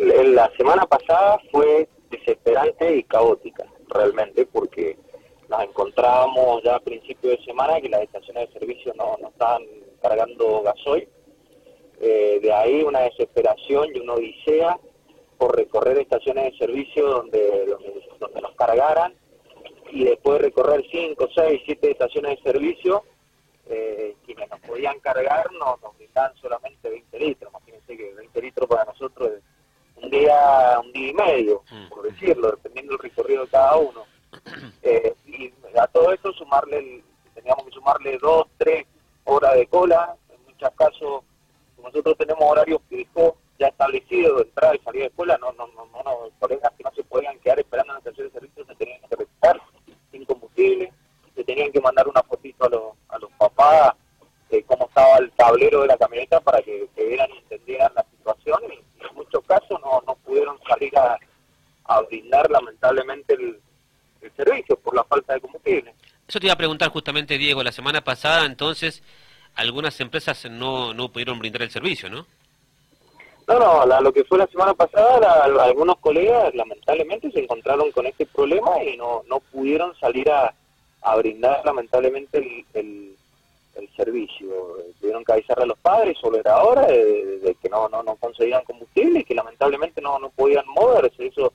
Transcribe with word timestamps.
la 0.00 0.50
semana 0.56 0.86
pasada 0.86 1.38
fue 1.50 1.88
desesperante 2.10 2.96
y 2.96 3.02
caótica, 3.04 3.66
realmente, 3.88 4.46
porque 4.46 4.96
nos 5.48 5.62
encontrábamos 5.62 6.62
ya 6.62 6.76
a 6.76 6.80
principio 6.80 7.30
de 7.30 7.44
semana 7.44 7.80
que 7.80 7.88
las 7.88 8.02
estaciones 8.02 8.48
de 8.48 8.60
servicio 8.60 8.94
no, 8.94 9.16
no 9.20 9.28
estaban 9.28 9.62
cargando 10.00 10.62
gasoil. 10.62 11.08
Eh, 12.00 12.40
de 12.40 12.52
ahí 12.52 12.82
una 12.82 13.00
desesperación 13.00 13.94
y 13.94 14.00
una 14.00 14.14
odisea 14.14 14.78
por 15.36 15.54
recorrer 15.54 15.98
estaciones 15.98 16.52
de 16.52 16.58
servicio 16.58 17.06
donde, 17.06 17.76
donde, 18.18 18.40
nos 18.40 18.54
cargaran 18.54 19.14
y 19.90 20.04
después 20.04 20.40
recorrer 20.40 20.82
5, 20.90 21.28
6, 21.34 21.62
7 21.66 21.90
estaciones 21.90 22.36
de 22.36 22.52
servicio, 22.52 23.04
eh, 23.68 24.16
quienes 24.24 24.48
nos 24.48 24.60
podían 24.60 24.98
cargar 25.00 25.52
nos, 25.52 25.80
nos 25.82 25.92
solamente 26.40 26.88
20 26.88 27.18
litros. 27.18 27.50
Imagínense 27.50 27.96
que 27.96 28.14
20 28.14 28.42
litros 28.42 28.68
para 28.68 28.84
nosotros 28.84 29.30
es 29.30 29.42
un 30.02 30.10
día, 30.10 30.80
un 30.82 30.92
día 30.92 31.08
y 31.10 31.14
medio, 31.14 31.62
mm. 31.70 31.88
por 31.88 32.10
decirlo, 32.10 32.50
dependiendo 32.52 32.92
del 32.92 33.02
recorrido 33.02 33.44
de 33.44 33.50
cada 33.50 33.76
uno. 33.76 34.04
Eh, 34.82 35.14
y 35.26 35.52
a 35.78 35.86
todo 35.88 36.10
eso 36.12 36.32
sumarle, 36.32 37.04
teníamos 37.34 37.64
que 37.66 37.70
sumarle 37.70 38.18
dos, 38.18 38.46
tres 38.56 38.86
horas 39.24 39.54
de 39.54 39.66
cola. 39.66 40.16
En 40.30 40.42
muchos 40.46 40.70
casos, 40.70 41.22
nosotros 41.82 42.16
tenemos 42.16 42.42
horarios 42.42 42.80
fijos 42.88 43.34
ya 43.60 43.68
establecidos 43.68 44.36
de 44.38 44.42
entrada 44.44 44.74
y 44.74 44.78
salida 44.78 45.02
de 45.02 45.08
escuela, 45.08 45.38
no, 45.38 45.52
no, 45.52 45.66
no, 45.66 46.02
no, 46.02 46.30
colegas 46.38 46.72
que 46.78 46.82
no 46.82 46.90
se 46.94 47.04
podían 47.04 47.38
quedar 47.40 47.60
esperando 47.60 47.92
en 47.92 48.04
la 48.04 48.10
de 48.10 48.30
servicio 48.30 48.64
se 48.64 48.74
tenían 48.74 49.00
que 49.02 49.16
retirar 49.16 49.60
sin 50.10 50.24
combustible, 50.24 50.92
se 51.36 51.44
tenían 51.44 51.70
que 51.70 51.80
mandar 51.80 52.08
una 52.08 52.22
fotito 52.22 52.64
a 52.64 52.68
los, 52.70 52.82
a 53.10 53.18
los 53.18 53.30
papás 53.32 53.92
de 54.48 54.62
cómo 54.64 54.86
estaba 54.86 55.18
el 55.18 55.30
tablero 55.32 55.82
de 55.82 55.88
la 55.88 55.98
camioneta 55.98 56.40
para 56.40 56.62
que, 56.62 56.88
que 56.96 57.04
vieran 57.04 57.30
y 57.32 57.38
entendieran 57.38 57.92
la 57.94 58.04
situación 58.10 58.62
y, 58.72 58.89
muchos 59.30 59.46
casos 59.46 59.80
no, 59.80 60.02
no 60.06 60.14
pudieron 60.24 60.58
salir 60.68 60.96
a, 60.98 61.16
a 61.84 62.00
brindar 62.02 62.50
lamentablemente 62.50 63.34
el, 63.34 63.60
el 64.22 64.32
servicio 64.32 64.76
por 64.76 64.94
la 64.94 65.04
falta 65.04 65.34
de 65.34 65.40
combustible. 65.40 65.94
Eso 66.26 66.40
te 66.40 66.46
iba 66.46 66.54
a 66.54 66.58
preguntar 66.58 66.90
justamente, 66.90 67.38
Diego, 67.38 67.62
la 67.62 67.72
semana 67.72 68.02
pasada 68.02 68.46
entonces 68.46 69.02
algunas 69.54 70.00
empresas 70.00 70.48
no, 70.50 70.94
no 70.94 71.10
pudieron 71.10 71.38
brindar 71.38 71.62
el 71.62 71.70
servicio, 71.70 72.08
¿no? 72.08 72.26
No, 73.48 73.84
no, 73.84 74.00
lo 74.00 74.12
que 74.12 74.22
fue 74.24 74.38
la 74.38 74.46
semana 74.46 74.74
pasada, 74.74 75.44
algunos 75.44 75.98
colegas 75.98 76.54
lamentablemente 76.54 77.32
se 77.32 77.40
encontraron 77.40 77.90
con 77.90 78.06
este 78.06 78.24
problema 78.26 78.80
y 78.84 78.96
no, 78.96 79.24
no 79.28 79.40
pudieron 79.40 79.92
salir 79.98 80.30
a, 80.30 80.54
a 81.02 81.16
brindar 81.16 81.60
lamentablemente 81.64 82.38
el, 82.38 82.64
el, 82.74 83.16
servicio. 83.96 84.48
Tuvieron 85.00 85.24
que 85.24 85.32
avisarle 85.32 85.64
a 85.64 85.68
los 85.68 85.78
padres 85.78 86.16
sobre 86.18 86.42
la 86.42 86.62
hora 86.62 86.86
de, 86.86 87.56
que 87.60 87.68
no, 87.68 87.88
no, 87.88 88.02
no 88.02 88.16
conseguían 88.16 88.64
combustible 88.64 89.20
y 89.20 89.24
que 89.24 89.34
lamentablemente 89.34 90.00
no, 90.00 90.18
no 90.18 90.30
podían 90.30 90.64
moverse. 90.68 91.26
Eso, 91.26 91.52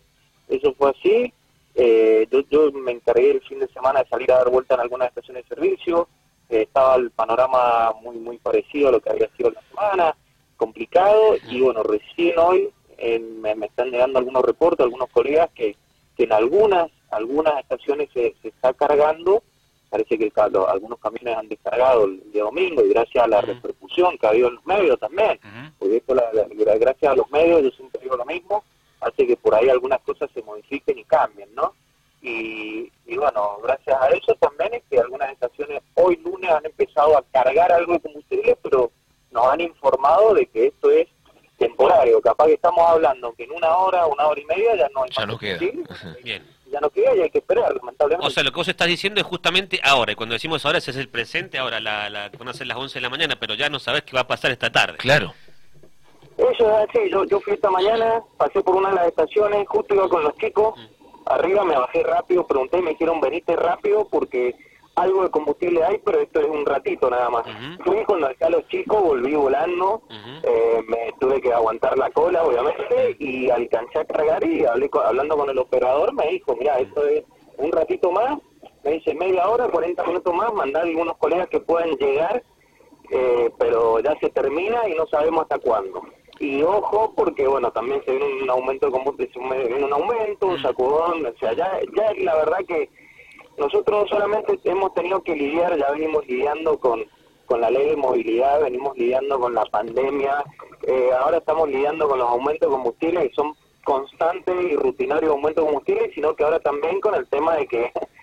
eso 0.47 0.73
fue 0.73 0.91
así. 0.91 1.33
Eh, 1.75 2.27
yo, 2.31 2.41
yo 2.49 2.71
me 2.71 2.91
encargué 2.91 3.31
el 3.31 3.41
fin 3.41 3.59
de 3.59 3.67
semana 3.67 4.01
de 4.03 4.09
salir 4.09 4.31
a 4.31 4.37
dar 4.37 4.49
vuelta 4.49 4.75
en 4.75 4.81
algunas 4.81 5.09
estaciones 5.09 5.47
de 5.47 5.55
servicio. 5.55 6.07
Eh, 6.49 6.63
estaba 6.63 6.95
el 6.95 7.11
panorama 7.11 7.93
muy 8.01 8.17
muy 8.17 8.37
parecido 8.37 8.89
a 8.89 8.91
lo 8.91 8.99
que 9.01 9.09
había 9.09 9.29
sido 9.35 9.51
la 9.51 9.61
semana, 9.69 10.15
complicado. 10.57 11.35
Y 11.49 11.61
bueno, 11.61 11.83
recién 11.83 12.37
hoy 12.39 12.69
me, 13.41 13.65
están 13.65 13.91
llegando 13.91 14.19
algunos 14.19 14.43
reportes, 14.43 14.83
algunos 14.83 15.09
colegas, 15.09 15.49
que, 15.53 15.75
que 16.15 16.23
en 16.23 16.33
algunas 16.33 16.89
algunas 17.11 17.59
estaciones 17.59 18.09
se, 18.13 18.35
se 18.41 18.49
está 18.49 18.73
cargando. 18.73 19.43
Parece 19.89 20.17
que 20.17 20.31
algunos 20.35 20.99
camiones 20.99 21.37
han 21.37 21.47
descargado 21.47 22.05
el 22.05 22.31
día 22.31 22.43
domingo 22.43 22.83
y 22.83 22.89
gracias 22.89 23.23
a 23.23 23.27
la 23.27 23.41
repercusión 23.41 24.17
que 24.17 24.25
ha 24.25 24.29
habido 24.29 24.49
en 24.49 24.55
los 24.55 24.65
medios 24.65 24.99
también, 24.99 25.39
porque 25.79 25.97
esto, 25.97 26.15
gracias 26.79 27.11
a 27.11 27.15
los 27.15 27.29
medios, 27.31 27.63
yo 27.63 27.71
siempre 27.71 28.01
digo 28.01 28.17
lo 28.17 28.25
mismo, 28.25 28.63
hace 29.01 29.25
que 29.27 29.37
por 29.37 29.55
ahí 29.55 29.69
algunas 29.69 30.01
cosas 30.01 30.29
se 30.33 30.41
modifiquen 30.41 30.97
y 30.97 31.03
cambien, 31.03 31.53
¿no? 31.55 31.73
Y, 32.27 32.89
bueno, 33.15 33.59
gracias 33.61 34.01
a 34.01 34.09
eso 34.09 34.33
también 34.35 34.73
es 34.73 34.83
que 34.89 34.99
algunas 34.99 35.31
estaciones 35.31 35.83
hoy 35.93 36.17
lunes 36.17 36.49
han 36.49 36.65
empezado 36.65 37.15
a 37.17 37.23
cargar 37.31 37.71
algo 37.71 37.93
de 37.93 37.99
combustible, 37.99 38.57
pero 38.63 38.91
nos 39.29 39.45
han 39.47 39.61
informado 39.61 40.33
de 40.33 40.47
que 40.47 40.67
esto 40.67 40.89
es 40.89 41.07
temporario. 41.57 42.19
Capaz 42.21 42.47
que 42.47 42.53
estamos 42.53 42.83
hablando 42.89 43.31
que 43.33 43.43
en 43.43 43.51
una 43.51 43.77
hora, 43.77 44.07
una 44.07 44.25
hora 44.25 44.41
y 44.41 44.45
media 44.45 44.75
ya 44.75 44.89
no 44.89 45.03
hay 45.03 45.11
ya 45.11 45.25
no 45.27 45.37
queda. 45.37 45.59
Bien. 46.23 46.54
Ya 46.75 46.81
no 46.81 46.89
queda 46.89 47.15
y 47.15 47.21
hay 47.21 47.29
que 47.29 47.37
esperar, 47.37 47.73
lamentablemente. 47.73 48.27
O 48.27 48.29
sea, 48.29 48.43
lo 48.43 48.51
que 48.51 48.57
vos 48.57 48.67
estás 48.67 48.87
diciendo 48.87 49.21
es 49.21 49.25
justamente 49.25 49.79
ahora, 49.81 50.11
y 50.11 50.15
cuando 50.15 50.33
decimos 50.33 50.65
ahora 50.65 50.79
ese 50.79 50.91
es 50.91 50.97
el 50.97 51.07
presente, 51.07 51.57
ahora 51.57 51.79
la, 51.79 52.09
la, 52.09 52.29
van 52.37 52.49
a 52.49 52.53
ser 52.53 52.67
las 52.67 52.77
11 52.77 52.95
de 52.95 53.01
la 53.01 53.09
mañana, 53.09 53.37
pero 53.39 53.53
ya 53.53 53.69
no 53.69 53.79
sabes 53.79 54.01
qué 54.01 54.13
va 54.13 54.23
a 54.23 54.27
pasar 54.27 54.51
esta 54.51 54.69
tarde. 54.69 54.97
Claro. 54.97 55.33
Eso 56.37 56.69
es 56.69 56.89
así, 56.89 57.09
yo, 57.09 57.23
yo 57.23 57.39
fui 57.39 57.53
esta 57.53 57.71
mañana, 57.71 58.21
pasé 58.35 58.61
por 58.61 58.75
una 58.75 58.89
de 58.89 58.95
las 58.95 59.07
estaciones, 59.07 59.65
justo 59.69 59.95
iba 59.95 60.09
con 60.09 60.21
los 60.21 60.35
chicos, 60.35 60.77
mm. 60.77 61.29
arriba 61.29 61.63
me 61.63 61.77
bajé 61.77 62.03
rápido, 62.03 62.45
pregunté 62.45 62.79
y 62.79 62.81
me 62.81 62.89
dijeron 62.89 63.21
venite 63.21 63.55
rápido 63.55 64.05
porque 64.11 64.53
algo 64.95 65.23
de 65.23 65.29
combustible 65.29 65.83
hay, 65.83 65.97
pero 66.03 66.19
esto 66.19 66.39
es 66.39 66.47
un 66.47 66.65
ratito 66.65 67.09
nada 67.09 67.29
más. 67.29 67.43
Fui 67.83 68.03
cuando 68.05 68.27
dejé 68.27 68.45
a 68.45 68.49
los 68.49 68.67
chicos, 68.69 69.01
volví 69.01 69.35
volando, 69.35 70.01
eh, 70.43 70.81
me 70.87 71.13
tuve 71.19 71.41
que 71.41 71.53
aguantar 71.53 71.97
la 71.97 72.09
cola 72.11 72.43
obviamente 72.43 73.15
y 73.19 73.49
alcancé 73.49 73.99
a 73.99 74.05
cargar 74.05 74.43
y 74.45 74.65
hablé 74.65 74.89
hablando 75.03 75.37
con 75.37 75.49
el 75.49 75.57
operador 75.57 76.13
me 76.13 76.27
dijo, 76.29 76.55
mira, 76.57 76.79
esto 76.79 77.05
es 77.07 77.23
un 77.57 77.71
ratito 77.71 78.11
más, 78.11 78.39
me 78.83 78.91
dice 78.91 79.13
media 79.13 79.47
hora, 79.49 79.67
40 79.67 80.03
minutos 80.05 80.33
más, 80.33 80.53
mandar 80.53 80.83
algunos 80.83 81.17
colegas 81.17 81.49
que 81.49 81.59
pueden 81.59 81.95
llegar, 81.97 82.43
eh, 83.11 83.49
pero 83.57 83.99
ya 83.99 84.15
se 84.19 84.29
termina 84.29 84.87
y 84.87 84.95
no 84.95 85.07
sabemos 85.07 85.43
hasta 85.43 85.59
cuándo. 85.59 86.01
Y 86.39 86.63
ojo, 86.63 87.13
porque 87.15 87.47
bueno, 87.47 87.71
también 87.71 88.01
se 88.05 88.11
viene 88.11 88.43
un 88.43 88.49
aumento 88.49 88.87
de 88.87 88.91
combustible, 88.91 89.67
viene 89.67 89.85
un 89.85 89.93
aumento, 89.93 90.47
un 90.47 90.61
sacudón, 90.61 91.25
o 91.25 91.37
sea, 91.39 91.53
ya, 91.53 91.79
ya 91.95 92.13
la 92.17 92.35
verdad 92.35 92.57
que 92.67 92.89
nosotros 93.57 94.09
solamente 94.09 94.59
hemos 94.63 94.93
tenido 94.93 95.21
que 95.23 95.35
lidiar, 95.35 95.77
ya 95.77 95.91
venimos 95.91 96.25
lidiando 96.27 96.79
con, 96.79 97.03
con 97.45 97.61
la 97.61 97.69
ley 97.69 97.89
de 97.89 97.95
movilidad, 97.95 98.61
venimos 98.61 98.97
lidiando 98.97 99.39
con 99.39 99.53
la 99.53 99.65
pandemia, 99.65 100.43
eh, 100.87 101.09
ahora 101.19 101.37
estamos 101.37 101.69
lidiando 101.69 102.07
con 102.07 102.19
los 102.19 102.29
aumentos 102.29 102.69
de 102.69 102.75
combustible 102.75 103.25
y 103.25 103.35
son 103.35 103.55
constantes 103.83 104.55
y 104.63 104.75
rutinarios 104.75 105.31
aumentos 105.31 105.63
de 105.63 105.71
combustible, 105.71 106.11
sino 106.13 106.35
que 106.35 106.43
ahora 106.43 106.59
también 106.59 106.99
con 106.99 107.15
el 107.15 107.27
tema 107.27 107.55
de 107.55 107.67
que 107.67 107.91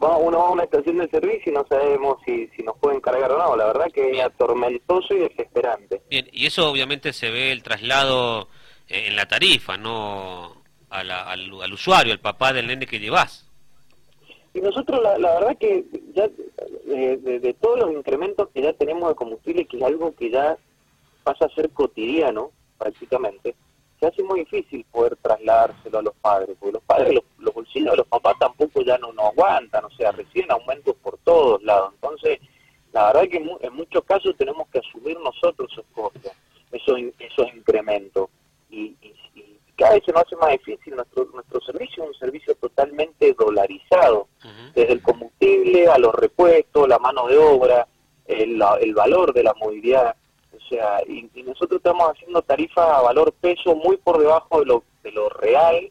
uno 0.00 0.38
va 0.38 0.48
a 0.48 0.50
una 0.50 0.64
estación 0.64 0.96
de 0.98 1.08
servicio 1.08 1.52
y 1.52 1.54
no 1.54 1.66
sabemos 1.68 2.18
si, 2.24 2.48
si 2.56 2.62
nos 2.62 2.76
pueden 2.78 3.00
cargar 3.00 3.30
o 3.32 3.38
no. 3.38 3.56
La 3.56 3.66
verdad 3.66 3.86
que 3.92 4.10
es 4.10 4.22
atormentoso 4.22 5.14
y 5.14 5.18
desesperante. 5.18 6.02
Bien, 6.08 6.26
y 6.32 6.46
eso 6.46 6.70
obviamente 6.70 7.12
se 7.12 7.30
ve 7.30 7.52
el 7.52 7.62
traslado 7.62 8.48
eh, 8.88 9.06
en 9.08 9.16
la 9.16 9.26
tarifa, 9.26 9.76
no 9.76 10.62
al, 10.88 11.10
al, 11.10 11.72
usuario, 11.72 12.12
al 12.12 12.20
papá 12.20 12.52
del 12.52 12.66
nene 12.66 12.86
que 12.86 12.98
llevas. 12.98 13.49
Y 14.52 14.60
nosotros, 14.60 15.00
la, 15.02 15.16
la 15.18 15.34
verdad 15.34 15.58
que 15.58 15.84
ya 16.12 16.28
de, 16.28 17.56
todos 17.60 17.80
los 17.80 17.92
incrementos 17.92 18.48
que 18.52 18.62
ya 18.62 18.72
tenemos 18.72 19.08
de 19.08 19.14
combustible, 19.14 19.64
que 19.66 19.76
es 19.76 19.82
algo 19.82 20.14
que 20.14 20.30
ya 20.30 20.56
pasa 21.22 21.46
a 21.46 21.54
ser 21.54 21.70
cotidiano 21.70 22.50
prácticamente, 22.78 23.54
se 23.98 24.06
hace 24.06 24.22
muy 24.22 24.40
difícil 24.40 24.84
poder 24.90 25.16
trasladárselo 25.16 25.98
a 25.98 26.02
los 26.02 26.14
padres, 26.16 26.56
porque 26.58 26.72
los 26.72 26.82
padres, 26.82 27.14
los, 27.14 27.24
los 27.38 27.54
bolsillos 27.54 27.90
de 27.90 27.96
los 27.98 28.06
papás 28.06 28.34
tampoco 28.38 28.80
ya 28.82 28.96
no, 28.98 29.12
no 29.12 29.26
aguantan, 29.26 29.84
o 29.84 29.90
sea, 29.90 30.10
reciben 30.12 30.50
aumentos 30.50 30.96
por 30.96 31.18
todos 31.18 31.62
lados. 31.62 31.92
Entonces, 31.94 32.40
la 32.92 33.12
verdad 33.12 33.28
que 33.28 33.36
en, 33.36 33.74
muchos 33.74 34.02
casos 34.04 34.34
tenemos 34.36 34.68
que 34.68 34.78
asumir 34.78 35.18
nosotros 35.20 35.70
esos 35.72 35.84
costos, 35.94 36.32
esos, 36.72 36.98
esos 37.18 37.54
incrementos. 37.54 38.28
Y, 38.70 38.96
y, 39.02 39.14
cada 39.76 39.94
vez 39.94 40.02
se 40.04 40.12
nos 40.12 40.22
hace 40.22 40.36
más 40.36 40.50
difícil 40.50 40.94
nuestro, 40.94 41.24
nuestro 41.32 41.60
servicio, 41.62 42.04
un 42.04 42.14
servicio 42.14 42.54
totalmente 42.56 43.32
dolarizado, 43.32 44.28
desde 44.74 44.92
el 44.92 45.02
combustible 45.02 45.88
a 45.88 45.98
los 45.98 46.14
repuestos, 46.14 46.88
la 46.88 46.98
mano 46.98 47.26
de 47.26 47.38
obra, 47.38 47.86
el, 48.26 48.62
el 48.80 48.94
valor 48.94 49.32
de 49.32 49.42
la 49.42 49.54
movilidad. 49.54 50.14
O 50.56 50.68
sea, 50.68 51.00
y, 51.06 51.28
nosotros 51.42 51.78
estamos 51.78 52.10
haciendo 52.10 52.42
tarifa 52.42 52.96
a 52.96 53.02
valor 53.02 53.32
peso 53.32 53.74
muy 53.74 53.96
por 53.96 54.18
debajo 54.18 54.60
de 54.60 54.66
lo, 54.66 54.84
de 55.02 55.12
lo 55.12 55.28
real, 55.28 55.88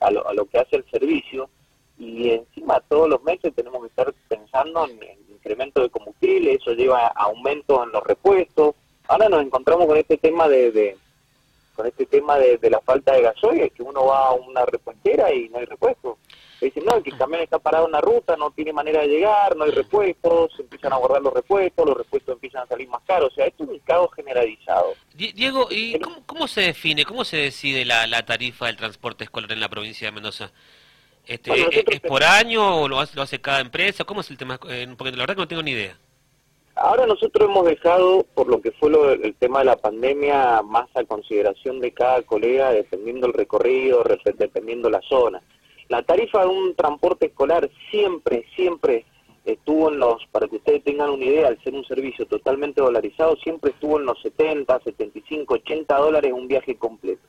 a 0.00 0.10
lo, 0.10 0.28
a 0.28 0.34
lo 0.34 0.44
que 0.46 0.58
hace 0.58 0.76
el 0.76 0.84
servicio, 0.90 1.48
y 1.98 2.30
encima 2.30 2.80
todos 2.88 3.08
los 3.08 3.22
meses 3.22 3.54
tenemos 3.54 3.80
que 3.82 3.88
estar 3.88 4.12
pensando 4.28 4.86
en, 4.88 4.98
incremento 5.42 5.82
de 5.82 5.90
combustible, 5.90 6.54
eso 6.54 6.72
lleva 6.72 7.08
a 7.08 7.24
aumento 7.24 7.82
en 7.82 7.90
los 7.90 8.02
repuestos. 8.04 8.76
Ahora 9.08 9.28
nos 9.28 9.42
encontramos 9.42 9.86
con 9.86 9.96
este 9.96 10.16
tema 10.16 10.48
de 10.48 10.96
con 11.74 11.86
este 11.86 12.06
tema 12.06 12.38
de, 12.38 12.58
la 12.70 12.80
falta 12.80 13.14
de 13.14 13.22
gasoil, 13.22 13.72
que 13.72 13.82
uno 13.82 14.06
va 14.06 14.28
a 14.28 14.32
una 14.34 14.64
repuestera 14.66 15.32
y 15.32 15.48
no 15.48 15.58
hay 15.58 15.64
repuesto. 15.64 16.18
Dicen, 16.62 16.84
no, 16.84 17.02
que 17.02 17.10
el 17.10 17.18
camión 17.18 17.40
está 17.40 17.58
parado 17.58 17.86
en 17.86 17.90
una 17.90 18.00
ruta, 18.00 18.36
no 18.36 18.52
tiene 18.52 18.72
manera 18.72 19.00
de 19.00 19.08
llegar, 19.08 19.56
no 19.56 19.64
hay 19.64 19.72
repuestos, 19.72 20.52
empiezan 20.60 20.92
a 20.92 20.96
guardar 20.96 21.20
los 21.20 21.34
repuestos, 21.34 21.84
los 21.84 21.96
repuestos 21.96 22.34
empiezan 22.34 22.62
a 22.62 22.66
salir 22.66 22.88
más 22.88 23.02
caros. 23.02 23.32
O 23.32 23.34
sea, 23.34 23.46
esto 23.46 23.64
es 23.64 23.70
un 23.70 23.78
caos 23.80 24.10
generalizado. 24.14 24.94
Diego, 25.12 25.66
¿y 25.72 25.98
cómo, 26.24 26.46
se 26.46 26.60
define, 26.60 27.04
cómo 27.04 27.24
se 27.24 27.38
decide 27.38 27.84
la, 27.84 28.24
tarifa 28.24 28.66
del 28.66 28.76
transporte 28.76 29.24
escolar 29.24 29.50
en 29.50 29.58
la 29.58 29.68
provincia 29.68 30.06
de 30.06 30.12
Mendoza? 30.12 30.52
Este, 31.26 31.50
¿Es 31.92 32.00
por 32.00 32.22
año 32.22 32.82
o 32.82 32.88
lo 32.88 33.00
hace, 33.00 33.16
lo 33.16 33.22
hace 33.22 33.40
cada 33.40 33.58
empresa? 33.58 34.04
¿Cómo 34.04 34.20
es 34.20 34.30
el 34.30 34.38
tema? 34.38 34.60
Eh, 34.68 34.86
porque 34.96 35.10
la 35.10 35.22
verdad 35.22 35.34
que 35.34 35.40
no 35.40 35.48
tengo 35.48 35.62
ni 35.64 35.72
idea. 35.72 35.96
ahora 36.76 37.06
nosotros 37.06 37.48
hemos 37.48 37.66
dejado, 37.66 38.24
por 38.34 38.46
lo 38.46 38.60
que 38.60 38.70
fue 38.70 38.88
lo, 38.88 39.10
el 39.10 39.34
tema 39.34 39.58
de 39.58 39.64
la 39.64 39.76
pandemia, 39.76 40.62
más 40.62 40.88
a 40.94 41.02
consideración 41.02 41.80
de 41.80 41.92
cada 41.92 42.22
colega, 42.22 42.70
dependiendo 42.70 43.26
el 43.26 43.32
recorrido, 43.32 44.04
dependiendo 44.38 44.88
la 44.88 45.00
zona. 45.08 45.42
La 45.88 46.02
tarifa 46.02 46.42
de 46.42 46.46
un 46.46 46.74
transporte 46.74 47.26
escolar 47.26 47.68
siempre, 47.90 48.46
siempre 48.54 49.04
estuvo 49.44 49.90
en 49.90 49.98
los, 49.98 50.24
para 50.30 50.46
que 50.48 50.56
ustedes 50.56 50.84
tengan 50.84 51.10
una 51.10 51.24
idea, 51.24 51.48
al 51.48 51.62
ser 51.62 51.74
un 51.74 51.84
servicio 51.84 52.26
totalmente 52.26 52.80
dolarizado, 52.80 53.36
siempre 53.36 53.70
estuvo 53.70 53.98
en 53.98 54.06
los 54.06 54.20
70, 54.22 54.80
75, 54.80 55.54
80 55.54 55.96
dólares 55.96 56.32
un 56.32 56.48
viaje 56.48 56.76
completo. 56.76 57.22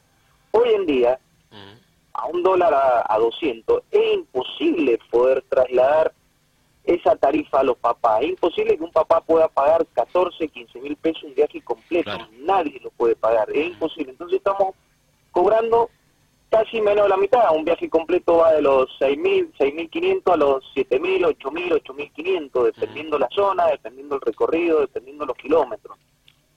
Hoy 0.52 0.70
en 0.76 0.86
día, 0.86 1.20
mm. 1.52 1.78
a 2.14 2.28
un 2.28 2.44
dólar 2.44 2.74
a, 2.74 3.06
a 3.08 3.18
200, 3.18 3.84
es 3.92 4.14
imposible 4.14 5.00
poder 5.10 5.44
trasladar 5.50 6.14
esa 6.84 7.16
tarifa 7.16 7.62
a 7.62 7.64
los 7.64 7.78
papás. 7.78 8.22
Es 8.22 8.30
imposible 8.30 8.78
que 8.78 8.84
un 8.84 8.92
papá 8.92 9.22
pueda 9.22 9.48
pagar 9.48 9.86
14, 9.94 10.48
15 10.48 10.80
mil 10.80 10.96
pesos 10.98 11.24
un 11.24 11.34
viaje 11.34 11.62
completo. 11.62 12.12
Nadie 12.40 12.80
lo 12.82 12.92
puede 12.92 13.16
pagar. 13.16 13.50
Es 13.52 13.68
imposible. 13.68 14.12
Entonces 14.12 14.38
estamos 14.38 14.76
cobrando 15.32 15.90
casi 16.54 16.80
menos 16.82 17.06
de 17.06 17.10
la 17.10 17.18
mitad. 17.18 17.56
Un 17.56 17.66
viaje 17.66 17.90
completo 17.90 18.38
va 18.38 18.54
de 18.54 18.62
los 18.62 18.88
6.000, 19.00 19.54
6.500 19.58 20.34
a 20.34 20.38
los 20.38 20.64
7.000, 20.76 21.36
8.000, 21.38 21.82
8.500, 21.84 22.64
dependiendo 22.66 23.18
la 23.18 23.28
zona, 23.32 23.68
dependiendo 23.68 24.16
el 24.16 24.22
recorrido, 24.22 24.82
dependiendo 24.82 25.26
los 25.26 25.36
kilómetros. 25.36 25.98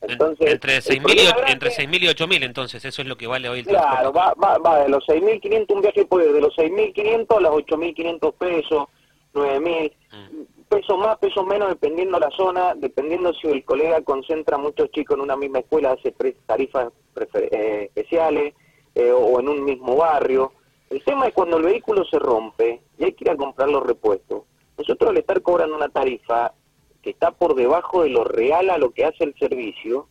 Entonces, 0.02 0.52
entre 0.52 0.78
6.000 0.78 1.48
y, 1.48 1.50
entre 1.50 1.70
6.000 1.70 2.02
y 2.02 2.06
8.000 2.08 2.44
entonces, 2.44 2.84
eso 2.84 3.00
es 3.00 3.08
lo 3.08 3.16
que 3.16 3.26
vale 3.26 3.48
hoy 3.48 3.60
el 3.60 3.66
Claro, 3.66 4.12
va, 4.12 4.34
va, 4.34 4.58
va 4.58 4.80
de 4.80 4.90
los 4.90 5.02
6.500, 5.06 5.72
un 5.74 5.80
viaje 5.80 6.04
puede 6.04 6.30
de 6.30 6.40
los 6.42 6.54
6.500 6.54 7.36
a 7.36 7.40
los 7.40 7.54
8.500 7.54 8.34
pesos, 8.34 8.84
9.000, 9.32 9.92
mm. 10.12 10.42
pesos 10.68 10.98
más, 10.98 11.16
pesos 11.16 11.46
menos, 11.46 11.70
dependiendo 11.70 12.18
la 12.20 12.30
zona, 12.36 12.74
dependiendo 12.74 13.32
si 13.32 13.48
el 13.48 13.64
colega 13.64 14.02
concentra 14.02 14.58
muchos 14.58 14.90
chicos 14.90 15.16
en 15.16 15.22
una 15.22 15.36
misma 15.36 15.60
escuela, 15.60 15.92
hace 15.92 16.14
tarifas 16.46 16.92
eh, 17.34 17.90
especiales, 17.94 18.54
eh, 18.96 19.12
o 19.12 19.38
en 19.38 19.48
un 19.50 19.62
mismo 19.62 19.94
barrio. 19.96 20.52
El 20.88 21.04
tema 21.04 21.26
es 21.26 21.34
cuando 21.34 21.58
el 21.58 21.64
vehículo 21.64 22.04
se 22.06 22.18
rompe 22.18 22.80
y 22.98 23.04
hay 23.04 23.12
que 23.12 23.24
ir 23.24 23.30
a 23.30 23.36
comprar 23.36 23.68
los 23.68 23.84
repuestos. 23.84 24.44
Nosotros 24.78 25.10
al 25.10 25.18
estar 25.18 25.42
cobrando 25.42 25.76
una 25.76 25.90
tarifa 25.90 26.54
que 27.02 27.10
está 27.10 27.30
por 27.30 27.54
debajo 27.54 28.04
de 28.04 28.08
lo 28.08 28.24
real 28.24 28.70
a 28.70 28.78
lo 28.78 28.92
que 28.92 29.04
hace 29.04 29.24
el 29.24 29.34
servicio, 29.38 30.08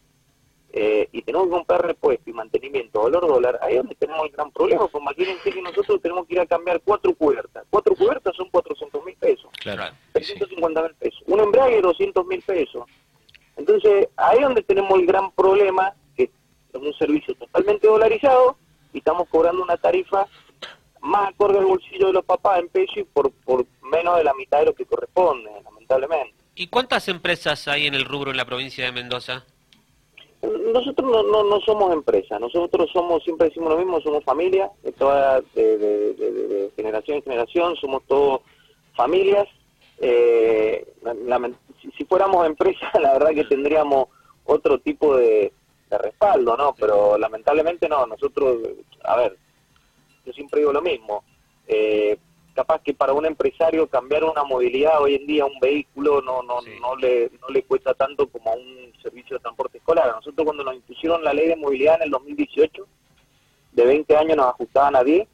eh, 0.72 1.10
y 1.12 1.24
tenemos 1.24 1.48
que 1.48 1.54
comprar 1.54 1.84
repuesto 1.84 2.30
y 2.30 2.34
mantenimiento 2.34 3.02
valor 3.02 3.26
dólar, 3.28 3.60
ahí 3.64 3.74
es 3.74 3.78
donde 3.80 3.96
tenemos 3.96 4.24
el 4.26 4.32
gran 4.32 4.52
problema, 4.52 4.88
porque 4.88 5.00
imagínense 5.00 5.52
que 5.52 5.62
nosotros 5.64 6.02
tenemos 6.02 6.28
que 6.28 6.36
ir 6.36 6.42
a 6.42 6.46
cambiar 6.46 6.80
cuatro 6.84 7.16
cubiertas. 7.16 7.66
Cuatro 7.72 7.96
cubiertas 7.96 8.36
son 8.36 8.50
400 8.52 9.04
mil 9.04 9.16
pesos. 9.16 9.50
Claro. 9.62 9.96
350 10.12 10.82
mil 10.84 10.94
pesos. 10.96 11.24
Un 11.26 11.40
embrague 11.40 11.82
200 11.82 12.26
mil 12.28 12.42
pesos. 12.44 12.86
Entonces, 13.58 14.10
ahí 14.16 14.38
es 14.38 14.44
donde 14.44 14.62
tenemos 14.62 15.00
el 15.00 15.08
gran 15.08 15.32
problema, 15.32 15.96
que 16.16 16.24
es 16.24 16.80
un 16.80 16.94
servicio 16.94 17.34
totalmente 17.34 17.88
dolarizado 17.88 18.58
estamos 19.06 19.30
cobrando 19.30 19.62
una 19.62 19.78
tarifa 19.78 20.28
más 21.02 21.30
acorde 21.30 21.60
al 21.60 21.66
bolsillo 21.66 22.08
de 22.08 22.14
los 22.14 22.26
papás 22.26 22.60
en 22.60 22.70
pesos 22.70 22.98
y 22.98 23.04
por, 23.04 23.32
por 23.32 23.64
menos 23.84 24.18
de 24.18 24.24
la 24.24 24.34
mitad 24.34 24.60
de 24.62 24.66
lo 24.66 24.74
que 24.74 24.86
corresponde, 24.86 25.52
lamentablemente. 25.64 26.34
¿Y 26.56 26.68
cuántas 26.68 27.08
empresas 27.08 27.68
hay 27.68 27.86
en 27.86 27.94
el 27.94 28.06
rubro 28.06 28.32
en 28.32 28.38
la 28.38 28.46
provincia 28.46 28.84
de 28.84 28.92
Mendoza? 28.92 29.46
Nosotros 30.42 31.12
no, 31.12 31.22
no, 31.22 31.44
no, 31.44 31.60
somos 31.62 31.94
empresa, 31.94 32.40
nosotros 32.40 32.90
somos, 32.92 33.24
siempre 33.24 33.50
decimos 33.50 33.70
lo 33.74 33.78
mismo, 33.78 34.02
somos 34.02 34.24
familia, 34.24 34.72
de, 34.82 34.92
toda, 34.94 35.42
de, 35.54 36.72
generación 36.76 37.18
en 37.18 37.24
generación, 37.24 37.76
somos 37.76 38.02
todos 38.08 38.42
familias. 38.96 39.48
Eh, 40.00 40.84
si, 41.96 42.06
fuéramos 42.06 42.46
empresa, 42.48 42.92
la 43.00 43.14
verdad 43.14 43.36
que 43.36 43.44
tendríamos 43.44 44.08
otro 44.46 44.80
tipo 44.80 45.16
de, 45.16 45.52
respaldo, 45.90 46.58
¿no? 46.58 46.74
Pero 46.74 47.18
lamentablemente 47.18 47.88
no, 47.88 48.06
nosotros, 48.06 48.58
a 49.04 49.18
ver, 49.18 49.38
yo 50.26 50.34
siempre 50.34 50.60
digo 50.60 50.74
lo 50.74 50.82
mismo, 50.82 51.24
eh, 51.68 52.18
capaz 52.56 52.82
que 52.82 52.94
para 52.94 53.14
un 53.14 53.26
empresario 53.26 53.88
cambiar 53.88 54.24
una 54.24 54.44
movilidad 54.44 55.02
hoy 55.02 55.16
en 55.16 55.28
día 55.28 55.46
un 55.46 55.60
vehículo 55.60 56.22
no 56.22 56.42
no 56.42 56.62
no 56.80 56.96
le 56.96 57.30
no 57.42 57.50
le 57.50 57.64
cuesta 57.64 57.94
tanto 57.94 58.28
como 58.28 58.50
a 58.50 58.56
un 58.56 58.94
servicio 59.04 59.36
de 59.36 59.42
transporte 59.42 59.78
escolar. 59.78 60.08
Nosotros 60.08 60.46
cuando 60.46 60.64
nos 60.64 60.76
impusieron 60.76 61.24
la 61.24 61.34
ley 61.34 61.50
de 61.50 61.58
movilidad 61.58 61.98
en 61.98 62.04
el 62.04 62.12
2018, 62.12 62.88
de 63.74 63.86
20 63.86 64.18
años 64.18 64.38
nos 64.38 64.48
ajustaban 64.48 64.96
a 64.96 65.04
10, 65.04 65.28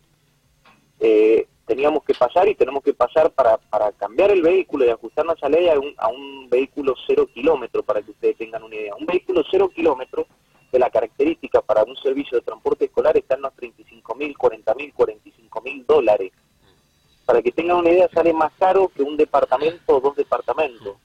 eh, 0.99 1.47
teníamos 1.65 2.03
que 2.03 2.15
pasar 2.15 2.49
y 2.49 2.55
tenemos 2.55 2.83
que 2.83 2.93
pasar 2.93 3.31
para, 3.31 3.57
para 3.57 3.91
cambiar 3.93 4.31
el 4.31 4.41
vehículo 4.41 4.85
y 4.85 4.89
ajustarnos 4.89 5.35
a 5.35 5.37
esa 5.37 5.49
ley 5.49 5.69
a 5.69 5.79
un, 5.79 5.93
a 5.97 6.07
un 6.09 6.49
vehículo 6.49 6.95
cero 7.05 7.27
kilómetro, 7.31 7.83
para 7.83 8.01
que 8.01 8.11
ustedes 8.11 8.35
tengan 8.37 8.63
una 8.63 8.75
idea. 8.75 8.95
Un 8.95 9.05
vehículo 9.05 9.43
cero 9.49 9.69
kilómetro 9.69 10.25
de 10.71 10.79
la 10.79 10.89
característica 10.89 11.61
para 11.61 11.83
un 11.83 11.95
servicio 11.97 12.39
de 12.39 12.43
transporte 12.43 12.85
escolar 12.85 13.15
está 13.15 13.35
en 13.35 13.43
los 13.43 13.53
35 13.53 14.15
mil, 14.15 14.35
40 14.37 14.75
mil, 14.75 14.93
45 14.93 15.61
mil 15.61 15.85
dólares 15.85 16.31
para 17.25 17.41
sale 18.09 18.33
más 18.33 18.51
caro 18.59 18.91
que 18.95 19.03
un 19.03 19.17
departamento 19.17 19.97
o 19.97 20.01
dos 20.01 20.15
departamentos. 20.15 20.95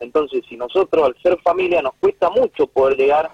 Entonces, 0.00 0.44
si 0.48 0.56
nosotros, 0.56 1.06
al 1.06 1.22
ser 1.22 1.38
familia, 1.40 1.82
nos 1.82 1.94
cuesta 1.94 2.30
mucho 2.30 2.66
poder 2.66 2.96
llegar 2.96 3.30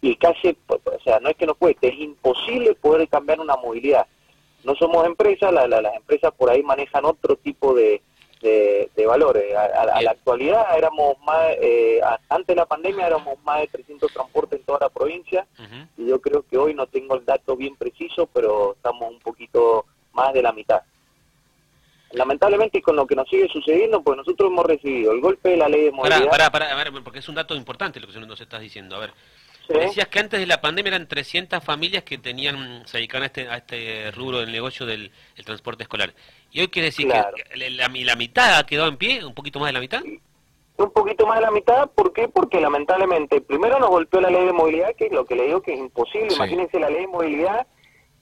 y 0.00 0.16
casi, 0.16 0.56
o 0.68 1.00
sea, 1.04 1.20
no 1.20 1.28
es 1.28 1.36
que 1.36 1.46
nos 1.46 1.56
cueste, 1.56 1.88
es 1.88 1.98
imposible 1.98 2.74
poder 2.74 3.08
cambiar 3.08 3.40
una 3.40 3.56
movilidad. 3.56 4.06
No 4.64 4.74
somos 4.74 5.06
empresas, 5.06 5.52
las 5.52 5.94
empresas 5.94 6.32
por 6.36 6.50
ahí 6.50 6.62
manejan 6.62 7.04
otro 7.04 7.36
tipo 7.36 7.74
de, 7.74 8.02
de, 8.40 9.06
valores. 9.06 9.54
A, 9.54 10.00
la 10.02 10.10
actualidad 10.10 10.76
éramos 10.76 11.18
más, 11.20 11.50
eh, 11.60 12.00
antes 12.28 12.46
de 12.48 12.54
la 12.54 12.66
pandemia 12.66 13.06
éramos 13.06 13.42
más 13.44 13.60
de 13.60 13.68
300 13.68 14.12
transportes 14.12 14.58
en 14.58 14.66
toda 14.66 14.80
la 14.80 14.88
provincia 14.88 15.46
y 15.96 16.06
yo 16.06 16.20
creo 16.20 16.42
que 16.42 16.58
hoy 16.58 16.74
no 16.74 16.86
tengo 16.86 17.14
el 17.16 17.24
dato 17.24 17.56
bien 17.56 17.76
preciso, 17.76 18.26
pero 18.26 18.72
estamos 18.74 19.10
un 19.10 19.18
poquito 19.18 19.86
más 20.12 20.32
de 20.32 20.42
la 20.42 20.52
mitad 20.52 20.82
lamentablemente 22.12 22.82
con 22.82 22.96
lo 22.96 23.06
que 23.06 23.14
nos 23.14 23.28
sigue 23.28 23.48
sucediendo, 23.48 24.02
pues 24.02 24.16
nosotros 24.16 24.50
hemos 24.50 24.66
recibido 24.66 25.12
el 25.12 25.20
golpe 25.20 25.50
de 25.50 25.56
la 25.56 25.68
ley 25.68 25.84
de 25.84 25.92
movilidad. 25.92 26.28
Pará, 26.28 26.50
pará, 26.50 26.72
a 26.72 26.74
ver, 26.74 26.92
porque 27.04 27.20
es 27.20 27.28
un 27.28 27.34
dato 27.34 27.54
importante 27.54 28.00
lo 28.00 28.08
que 28.08 28.18
nos 28.18 28.40
estás 28.40 28.60
diciendo. 28.60 28.96
A 28.96 29.00
ver, 29.00 29.12
decías 29.68 30.08
que 30.08 30.18
antes 30.18 30.40
de 30.40 30.46
la 30.46 30.60
pandemia 30.60 30.90
eran 30.90 31.06
300 31.06 31.62
familias 31.62 32.02
que 32.02 32.18
tenían 32.18 32.82
se 32.86 32.98
dedicaban 32.98 33.24
a 33.24 33.26
este, 33.26 33.48
a 33.48 33.56
este 33.56 34.10
rubro 34.12 34.40
del 34.40 34.52
negocio 34.52 34.86
del 34.86 35.10
transporte 35.44 35.84
escolar. 35.84 36.12
Y 36.50 36.60
hoy 36.60 36.68
quiere 36.68 36.86
decir 36.86 37.06
que 37.06 37.56
la, 37.56 37.88
la, 37.88 38.16
mitad 38.16 38.58
ha 38.58 38.66
quedado 38.66 38.88
en 38.88 38.96
pie, 38.96 39.24
un 39.24 39.34
poquito 39.34 39.60
más 39.60 39.68
de 39.68 39.72
la 39.72 39.80
mitad. 39.80 40.02
Un 40.76 40.90
poquito 40.92 41.26
más 41.26 41.36
de 41.36 41.42
la 41.42 41.50
mitad, 41.50 41.90
¿por 41.90 42.12
qué? 42.12 42.26
Porque 42.26 42.60
lamentablemente 42.60 43.40
primero 43.42 43.78
nos 43.78 43.90
golpeó 43.90 44.20
la 44.20 44.30
ley 44.30 44.46
de 44.46 44.52
movilidad, 44.52 44.96
que 44.96 45.06
es 45.06 45.12
lo 45.12 45.26
que 45.26 45.36
le 45.36 45.44
digo 45.44 45.60
que 45.60 45.74
es 45.74 45.78
imposible. 45.78 46.34
Imagínense 46.34 46.80
la 46.80 46.88
ley 46.88 47.02
de 47.02 47.08
movilidad 47.08 47.66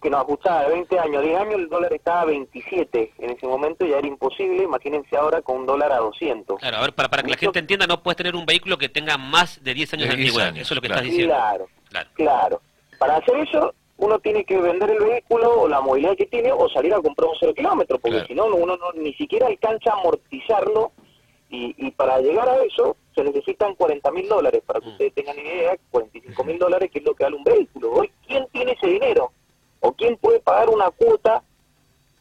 que 0.00 0.10
nos 0.10 0.20
ajustaba 0.22 0.64
de 0.64 0.70
20 0.74 0.98
años 0.98 1.16
a 1.22 1.26
10 1.26 1.40
años, 1.40 1.54
el 1.54 1.68
dólar 1.68 1.92
estaba 1.92 2.20
a 2.22 2.24
27 2.26 3.14
en 3.19 3.31
ese 3.31 3.46
momento, 3.46 3.84
ya 3.84 3.98
era 3.98 4.06
imposible, 4.06 4.62
imagínense 4.62 5.17
ahora 5.17 5.43
con 5.43 5.58
un 5.58 5.67
dólar 5.67 5.93
a 5.93 5.98
200. 5.98 6.60
Claro, 6.60 6.76
a 6.76 6.81
ver, 6.82 6.93
para, 6.93 7.08
para 7.08 7.22
que 7.22 7.31
la 7.31 7.36
gente 7.36 7.58
entienda, 7.58 7.86
no 7.86 8.02
puedes 8.02 8.17
tener 8.17 8.36
un 8.36 8.46
vehículo 8.46 8.78
que 8.78 8.88
tenga 8.88 9.19
más 9.19 9.62
de 9.62 9.74
10 9.74 9.94
años 9.94 10.08
de, 10.08 10.14
antigüedad, 10.14 10.56
eso 10.56 10.60
es 10.60 10.76
lo 10.76 10.81
que 10.81 10.86
estás 10.86 11.02
diciendo. 11.02 11.34
Claro, 11.34 11.67
claro, 12.14 12.60
Para 12.98 13.17
hacer 13.17 13.36
eso, 13.38 13.74
uno 13.96 14.19
tiene 14.20 14.44
que 14.44 14.56
vender 14.56 14.90
el 14.90 15.00
vehículo 15.00 15.62
o 15.62 15.69
la 15.69 15.81
movilidad 15.81 16.17
que 16.17 16.26
tiene 16.26 16.52
o 16.52 16.69
salir 16.69 16.94
a 16.94 17.00
comprar 17.00 17.28
un 17.28 17.36
cero 17.40 17.52
kilómetro, 17.55 17.98
porque 17.98 18.24
si 18.26 18.34
no, 18.34 18.46
uno 18.46 18.76
no, 18.76 18.93
ni 18.93 19.12
siquiera 19.14 19.48
alcanza 19.48 19.90
a 19.90 19.98
amortizarlo 20.00 20.93
y, 21.50 21.74
y 21.76 21.90
para 21.93 22.20
llegar 22.20 22.48
a 22.48 22.62
eso 22.62 22.96
se 23.14 23.24
necesitan 23.24 23.74
40 23.74 24.10
mil 24.12 24.28
dólares, 24.28 24.62
para 24.64 24.81
que 24.81 24.86
mm. 24.86 24.93
ustedes 24.93 25.14
tengan 25.14 25.38
idea, 25.38 25.76
45 25.90 26.44
mil 26.44 26.58
dólares 26.58 26.90
que 26.93 27.00
es 27.00 27.05
lo 27.05 27.14
que 27.14 27.24
vale 27.24 27.36
un 27.36 27.44
vehículo. 27.44 27.93
Hoy, 27.93 28.10
¿quién 28.26 28.46
tiene 28.52 28.72
ese 28.72 28.86
dinero? 28.86 29.32
¿O 29.81 29.93
quién 29.93 30.17
puede 30.17 30.41
pagar 30.41 30.70
una 30.70 30.91
cuota 30.91 31.43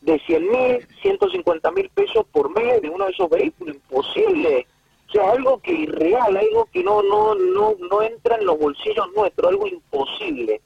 de 0.01 0.19
100 0.19 0.51
mil, 0.51 0.87
150 1.01 1.71
mil 1.71 1.89
pesos 1.89 2.25
por 2.31 2.49
mes 2.49 2.81
de 2.81 2.89
uno 2.89 3.05
de 3.05 3.11
esos 3.11 3.29
vehículos? 3.29 3.75
Imposible. 3.75 4.67
O 5.07 5.11
sea, 5.11 5.31
algo 5.31 5.59
que 5.59 5.71
irreal, 5.71 6.35
algo 6.35 6.65
que 6.71 6.83
no, 6.83 7.01
no, 7.01 7.33
no, 7.33 7.75
no 7.79 8.01
entra 8.01 8.35
en 8.35 8.45
los 8.45 8.59
bolsillos 8.59 9.07
nuestros, 9.15 9.49
algo 9.49 9.67
imposible. 9.67 10.61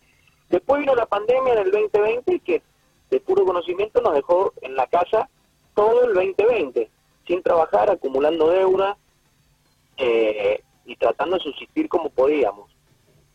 Después 0.50 0.82
vino 0.82 0.96
la 0.96 1.06
pandemia 1.06 1.54
en 1.54 1.60
el 1.60 1.72
2020 1.72 2.40
que 2.40 2.62
de 3.10 3.20
puro 3.20 3.46
conocimiento 3.46 4.02
nos 4.02 4.14
dejó 4.14 4.54
en 4.62 4.76
la 4.76 4.88
casa 4.88 5.30
todo 5.76 6.06
el 6.06 6.14
2020, 6.14 6.90
sin 7.28 7.44
trabajar, 7.44 7.90
acumulando 7.90 8.50
deuda 8.50 8.98
eh, 9.98 10.62
y 10.86 10.96
tratando 10.96 11.38
de 11.38 11.44
subsistir 11.44 11.88
como 11.88 12.10
podíamos. 12.10 12.72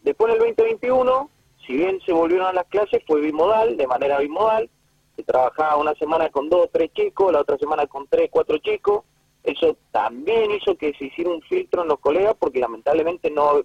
Después 0.03 0.35
en 0.35 0.41
el 0.41 0.55
2021 0.55 1.31
si 1.67 1.75
bien 1.75 2.01
se 2.05 2.13
volvieron 2.13 2.47
a 2.47 2.53
las 2.53 2.67
clases, 2.67 3.03
fue 3.07 3.21
bimodal, 3.21 3.77
de 3.77 3.87
manera 3.87 4.19
bimodal. 4.19 4.71
Se 5.17 5.23
trabajaba 5.23 5.77
una 5.77 5.95
semana 5.95 6.29
con 6.29 6.49
dos 6.49 6.67
o 6.67 6.71
tres 6.73 6.93
chicos, 6.93 7.33
la 7.33 7.41
otra 7.41 7.57
semana 7.59 7.87
con 7.87 8.07
tres, 8.09 8.29
cuatro 8.31 8.59
chicos. 8.59 9.05
Eso 9.43 9.77
también 9.93 10.51
hizo 10.51 10.77
que 10.77 10.93
se 10.99 11.07
hiciera 11.07 11.31
un 11.31 11.41
filtro 11.43 11.83
en 11.83 11.89
los 11.89 12.01
colegas 12.01 12.35
porque 12.39 12.59
lamentablemente 12.59 13.31
no, 13.31 13.63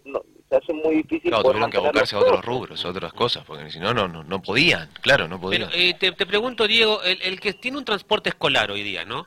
se 0.48 0.56
hace 0.56 0.74
muy 0.74 0.98
difícil. 0.98 1.32
Claro, 1.32 1.44
tuvieron 1.44 1.72
que 1.72 1.78
abocarse 1.78 2.16
a 2.16 2.20
otros 2.20 2.46
rubros, 2.46 2.86
a 2.86 2.90
otras 2.90 3.12
cosas, 3.14 3.44
porque 3.46 3.70
si 3.72 3.80
no, 3.80 3.94
no, 3.94 4.08
no, 4.08 4.42
podían, 4.42 4.90
claro, 5.02 5.28
no 5.28 5.42
podían. 5.42 5.70
Eh, 5.74 5.96
te, 5.96 6.14
pregunto, 6.14 6.68
Diego, 6.68 7.02
el, 7.02 7.20
el, 7.24 7.40
que 7.40 7.54
tiene 7.54 7.80
un 7.80 7.86
transporte 7.86 8.30
escolar 8.30 8.70
hoy 8.70 8.84
día, 8.84 9.06
¿no? 9.06 9.26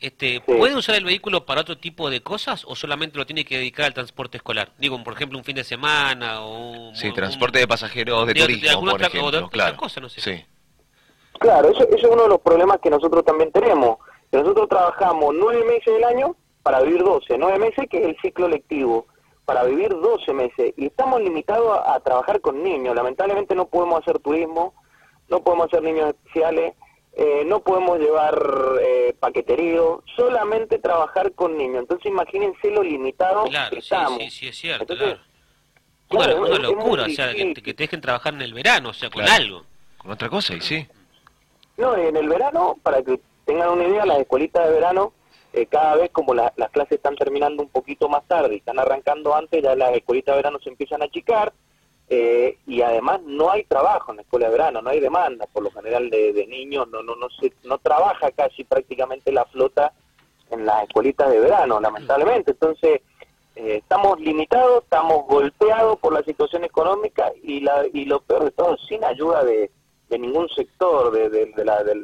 Este, 0.00 0.40
¿puede 0.40 0.76
usar 0.76 0.96
el 0.96 1.04
vehículo 1.04 1.46
para 1.46 1.62
otro 1.62 1.78
tipo 1.78 2.10
de 2.10 2.22
cosas 2.22 2.64
o 2.66 2.74
solamente 2.74 3.16
lo 3.16 3.26
tiene 3.26 3.44
que 3.44 3.56
dedicar 3.56 3.86
al 3.86 3.94
transporte 3.94 4.36
escolar? 4.36 4.72
Digo, 4.78 5.02
por 5.02 5.14
ejemplo, 5.14 5.38
un 5.38 5.44
fin 5.44 5.56
de 5.56 5.64
semana 5.64 6.42
o... 6.42 6.94
Sí, 6.94 7.12
transporte 7.12 7.58
de 7.58 7.66
pasajeros 7.68 8.26
de, 8.26 8.34
turismo, 8.34 8.80
por 8.82 9.02
ejemplo, 9.02 9.48
claro. 9.48 9.76
Cosa, 9.76 10.00
no 10.00 10.08
sé. 10.08 10.20
Sí. 10.20 10.44
Claro, 11.38 11.70
eso, 11.70 11.88
es 11.88 12.04
uno 12.04 12.24
de 12.24 12.28
los 12.28 12.40
problemas 12.40 12.78
que 12.82 12.90
nosotros 12.90 13.24
también 13.24 13.50
tenemos. 13.52 13.98
Que 14.30 14.38
nosotros 14.38 14.68
trabajamos 14.68 15.34
nueve 15.34 15.64
meses 15.64 15.92
del 15.92 16.04
año 16.04 16.36
para 16.62 16.80
vivir 16.82 17.02
doce, 17.02 17.38
nueve 17.38 17.58
meses 17.58 17.86
que 17.88 17.98
es 17.98 18.04
el 18.08 18.16
ciclo 18.20 18.48
lectivo, 18.48 19.06
para 19.44 19.64
vivir 19.64 19.90
doce 19.90 20.32
meses. 20.32 20.74
Y 20.76 20.86
estamos 20.86 21.20
limitados 21.22 21.78
a 21.86 22.00
trabajar 22.00 22.40
con 22.40 22.62
niños. 22.62 22.94
Lamentablemente 22.94 23.54
no 23.54 23.66
podemos 23.66 24.00
hacer 24.00 24.18
turismo, 24.18 24.74
no 25.28 25.42
podemos 25.42 25.66
hacer 25.66 25.82
niños 25.82 26.08
especiales 26.08 26.74
eh, 27.16 27.44
no 27.46 27.60
podemos 27.60 27.98
llevar 28.00 28.36
eh, 28.80 29.14
paqueterío, 29.20 30.02
solamente 30.16 30.78
trabajar 30.78 31.32
con 31.32 31.56
niños. 31.56 31.82
Entonces 31.82 32.06
imagínense 32.06 32.70
lo 32.70 32.82
limitado 32.82 33.44
que 33.70 33.78
estamos. 33.78 34.18
Sí, 34.18 34.30
sí, 34.30 34.48
es 34.48 34.56
cierto, 34.56 34.96
claro. 36.08 36.42
una, 36.42 36.58
locura, 36.58 37.04
o 37.04 37.08
sea, 37.10 37.32
que, 37.32 37.54
te 37.54 37.72
dejen 37.72 38.00
trabajar 38.00 38.34
en 38.34 38.42
el 38.42 38.52
verano, 38.52 38.90
o 38.90 38.94
sea, 38.94 39.10
con 39.10 39.22
algo. 39.22 39.64
Con 39.96 40.10
otra 40.10 40.28
cosa, 40.28 40.54
y 40.54 40.60
sí. 40.60 40.86
No, 41.76 41.96
en 41.96 42.16
el 42.16 42.28
verano, 42.28 42.76
para 42.82 43.02
que 43.02 43.20
tengan 43.44 43.70
una 43.70 43.86
idea, 43.86 44.04
las 44.04 44.18
escuelitas 44.18 44.66
de 44.66 44.74
verano, 44.74 45.12
eh, 45.52 45.66
cada 45.66 45.94
vez 45.94 46.10
como 46.10 46.34
las 46.34 46.52
clases 46.72 46.92
están 46.96 47.14
terminando 47.14 47.62
un 47.62 47.68
poquito 47.68 48.08
más 48.08 48.24
tarde 48.26 48.54
y 48.54 48.58
están 48.58 48.80
arrancando 48.80 49.36
antes, 49.36 49.62
ya 49.62 49.76
las 49.76 49.94
escuelitas 49.94 50.32
de 50.32 50.38
verano 50.38 50.58
se 50.58 50.68
empiezan 50.68 51.00
a 51.02 51.04
achicar, 51.04 51.52
eh, 52.08 52.58
y 52.66 52.82
además 52.82 53.22
no 53.22 53.50
hay 53.50 53.64
trabajo 53.64 54.10
en 54.10 54.16
la 54.16 54.22
escuela 54.22 54.46
de 54.46 54.52
verano, 54.52 54.82
no 54.82 54.90
hay 54.90 55.00
demanda 55.00 55.46
por 55.52 55.62
lo 55.62 55.70
general 55.70 56.10
de, 56.10 56.46
niños, 56.48 56.88
no 56.88 57.02
no 57.02 57.16
no 57.16 57.28
se, 57.30 57.52
no 57.64 57.78
trabaja 57.78 58.30
casi 58.32 58.64
prácticamente 58.64 59.32
la 59.32 59.44
flota 59.46 59.92
en 60.50 60.66
las 60.66 60.84
escuelitas 60.84 61.30
de 61.30 61.40
verano, 61.40 61.80
lamentablemente. 61.80 62.52
Entonces 62.52 63.00
eh, 63.56 63.76
estamos 63.76 64.20
limitados, 64.20 64.84
estamos 64.84 65.26
golpeados 65.26 65.98
por 65.98 66.12
la 66.12 66.22
situación 66.22 66.64
económica 66.64 67.32
y 67.42 67.60
la 67.60 67.86
y 67.92 68.04
lo 68.04 68.20
peor 68.20 68.44
de 68.44 68.50
todo 68.50 68.76
sin 68.86 69.02
ayuda 69.04 69.44
de, 69.44 69.70
de 70.08 70.18
ningún 70.18 70.48
sector 70.50 71.10
de, 71.12 71.28
de, 71.28 71.64
la, 71.64 71.82
de, 71.82 71.94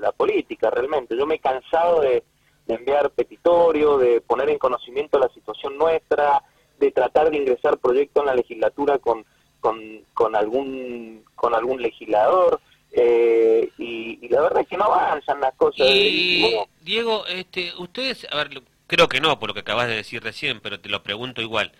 la 0.00 0.12
política 0.12 0.70
realmente. 0.70 1.16
Yo 1.16 1.26
me 1.26 1.36
he 1.36 1.38
cansado 1.38 2.00
de, 2.00 2.22
enviar 2.66 3.10
petitorio, 3.10 3.98
de 3.98 4.20
poner 4.22 4.48
en 4.48 4.58
conocimiento 4.58 5.18
la 5.18 5.28
situación 5.28 5.76
nuestra, 5.76 6.42
de 6.78 6.90
tratar 6.90 7.30
de 7.30 7.36
ingresar 7.36 7.78
proyectos 7.78 8.22
en 8.22 8.26
la 8.26 8.34
legislatura 8.34 8.98
con 8.98 9.24
con, 9.64 9.80
con 10.12 10.36
algún 10.36 11.24
con 11.36 11.54
algún 11.54 11.80
legislador 11.80 12.60
eh, 12.92 13.70
y, 13.78 14.28
la 14.28 14.42
verdad 14.42 14.60
es 14.60 14.68
que 14.68 14.76
no 14.76 14.84
avanzan 14.84 15.40
las 15.40 15.54
cosas. 15.54 15.86
Y, 15.88 16.54
Diego, 16.82 17.26
este, 17.26 17.72
ustedes, 17.78 18.26
a 18.30 18.36
ver, 18.36 18.62
creo 18.86 19.08
que 19.08 19.22
no, 19.22 19.38
por 19.38 19.48
lo 19.48 19.54
que 19.54 19.60
acabas 19.60 19.88
de 19.88 19.96
decir 19.96 20.22
recién, 20.22 20.60
pero 20.60 20.78
te 20.80 20.90
lo 20.90 21.02
pregunto 21.02 21.40
igual. 21.40 21.72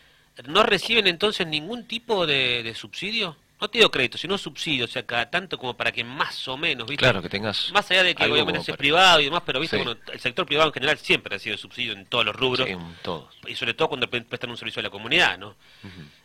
¿No 0.49 0.63
reciben 0.63 1.07
entonces 1.07 1.47
ningún 1.47 1.87
tipo 1.87 2.27
de, 2.27 2.73
subsidio? 2.75 3.37
No 3.65 3.71
te 3.71 3.79
digo 3.79 3.91
crédito, 3.91 4.19
sino 4.19 4.37
subsidio, 4.37 4.85
o 4.85 4.89
sea, 4.89 5.07
cada 5.07 5.31
tanto 5.31 5.57
como 5.57 5.75
para 5.75 5.91
que 5.91 6.05
más 6.05 6.47
o 6.49 6.59
menos, 6.59 6.87
¿viste? 6.87 7.03
Claro, 7.03 7.23
que 7.23 7.31
tengas. 7.31 7.73
Más 7.73 7.91
allá 7.91 8.03
de 8.03 8.15
que 8.15 8.31
obviamente 8.31 8.71
es 8.71 8.77
privado 8.77 9.21
y 9.21 9.25
demás, 9.25 9.43
pero 9.47 9.59
viste, 9.59 9.79
bueno, 9.79 9.97
el 10.13 10.21
sector 10.21 10.45
privado 10.45 10.69
en 10.69 10.75
general 10.75 10.99
siempre 10.99 11.35
ha 11.35 11.39
sido 11.39 11.57
subsidio 11.57 11.95
en 11.95 12.05
todos 12.05 12.27
los 12.27 12.37
rubros. 12.37 12.69
todos. 13.01 13.25
Y 13.47 13.55
sobre 13.55 13.73
todo 13.73 13.89
cuando 13.89 14.07
prestan 14.07 14.51
un 14.51 14.59
servicio 14.59 14.81
a 14.81 14.83
la 14.83 14.91
comunidad, 14.91 15.39
¿no? 15.39 15.55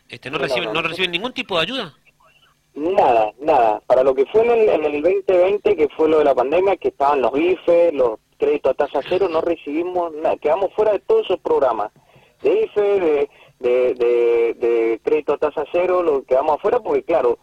este, 0.06 0.30
¿no, 0.30 0.36
reciben, 0.36 0.70
no, 0.70 0.82
reciben 0.82 1.12
ningún 1.12 1.32
tipo 1.32 1.56
de 1.56 1.62
ayuda? 1.62 1.94
Nada, 2.74 3.32
nada. 3.40 3.80
Para 3.86 4.02
lo 4.02 4.14
que 4.14 4.26
fue 4.26 4.42
en 4.42 4.50
el, 4.50 4.68
en 4.68 4.84
el 4.84 5.02
2020, 5.02 5.76
que 5.76 5.88
fue 5.96 6.10
lo 6.10 6.18
de 6.18 6.26
la 6.26 6.34
pandemia, 6.34 6.76
que 6.76 6.88
estaban 6.88 7.22
los 7.22 7.32
IFE, 7.34 7.92
los 7.92 8.18
créditos 8.36 8.72
a 8.72 8.74
tasa 8.74 9.00
cero, 9.08 9.30
no 9.30 9.40
recibimos 9.40 10.12
nada. 10.12 10.36
Quedamos 10.36 10.74
fuera 10.74 10.92
de 10.92 11.00
todos 11.00 11.24
esos 11.24 11.40
programas. 11.40 11.90
De 12.42 12.64
IFE, 12.64 13.00
de, 13.00 13.30
de, 13.60 13.94
de, 13.94 15.00
crédito 15.02 15.34
a 15.34 15.38
tasa 15.38 15.64
cero, 15.70 16.02
lo 16.02 16.22
quedamos 16.24 16.56
afuera 16.56 16.80
porque, 16.80 17.02
claro, 17.02 17.38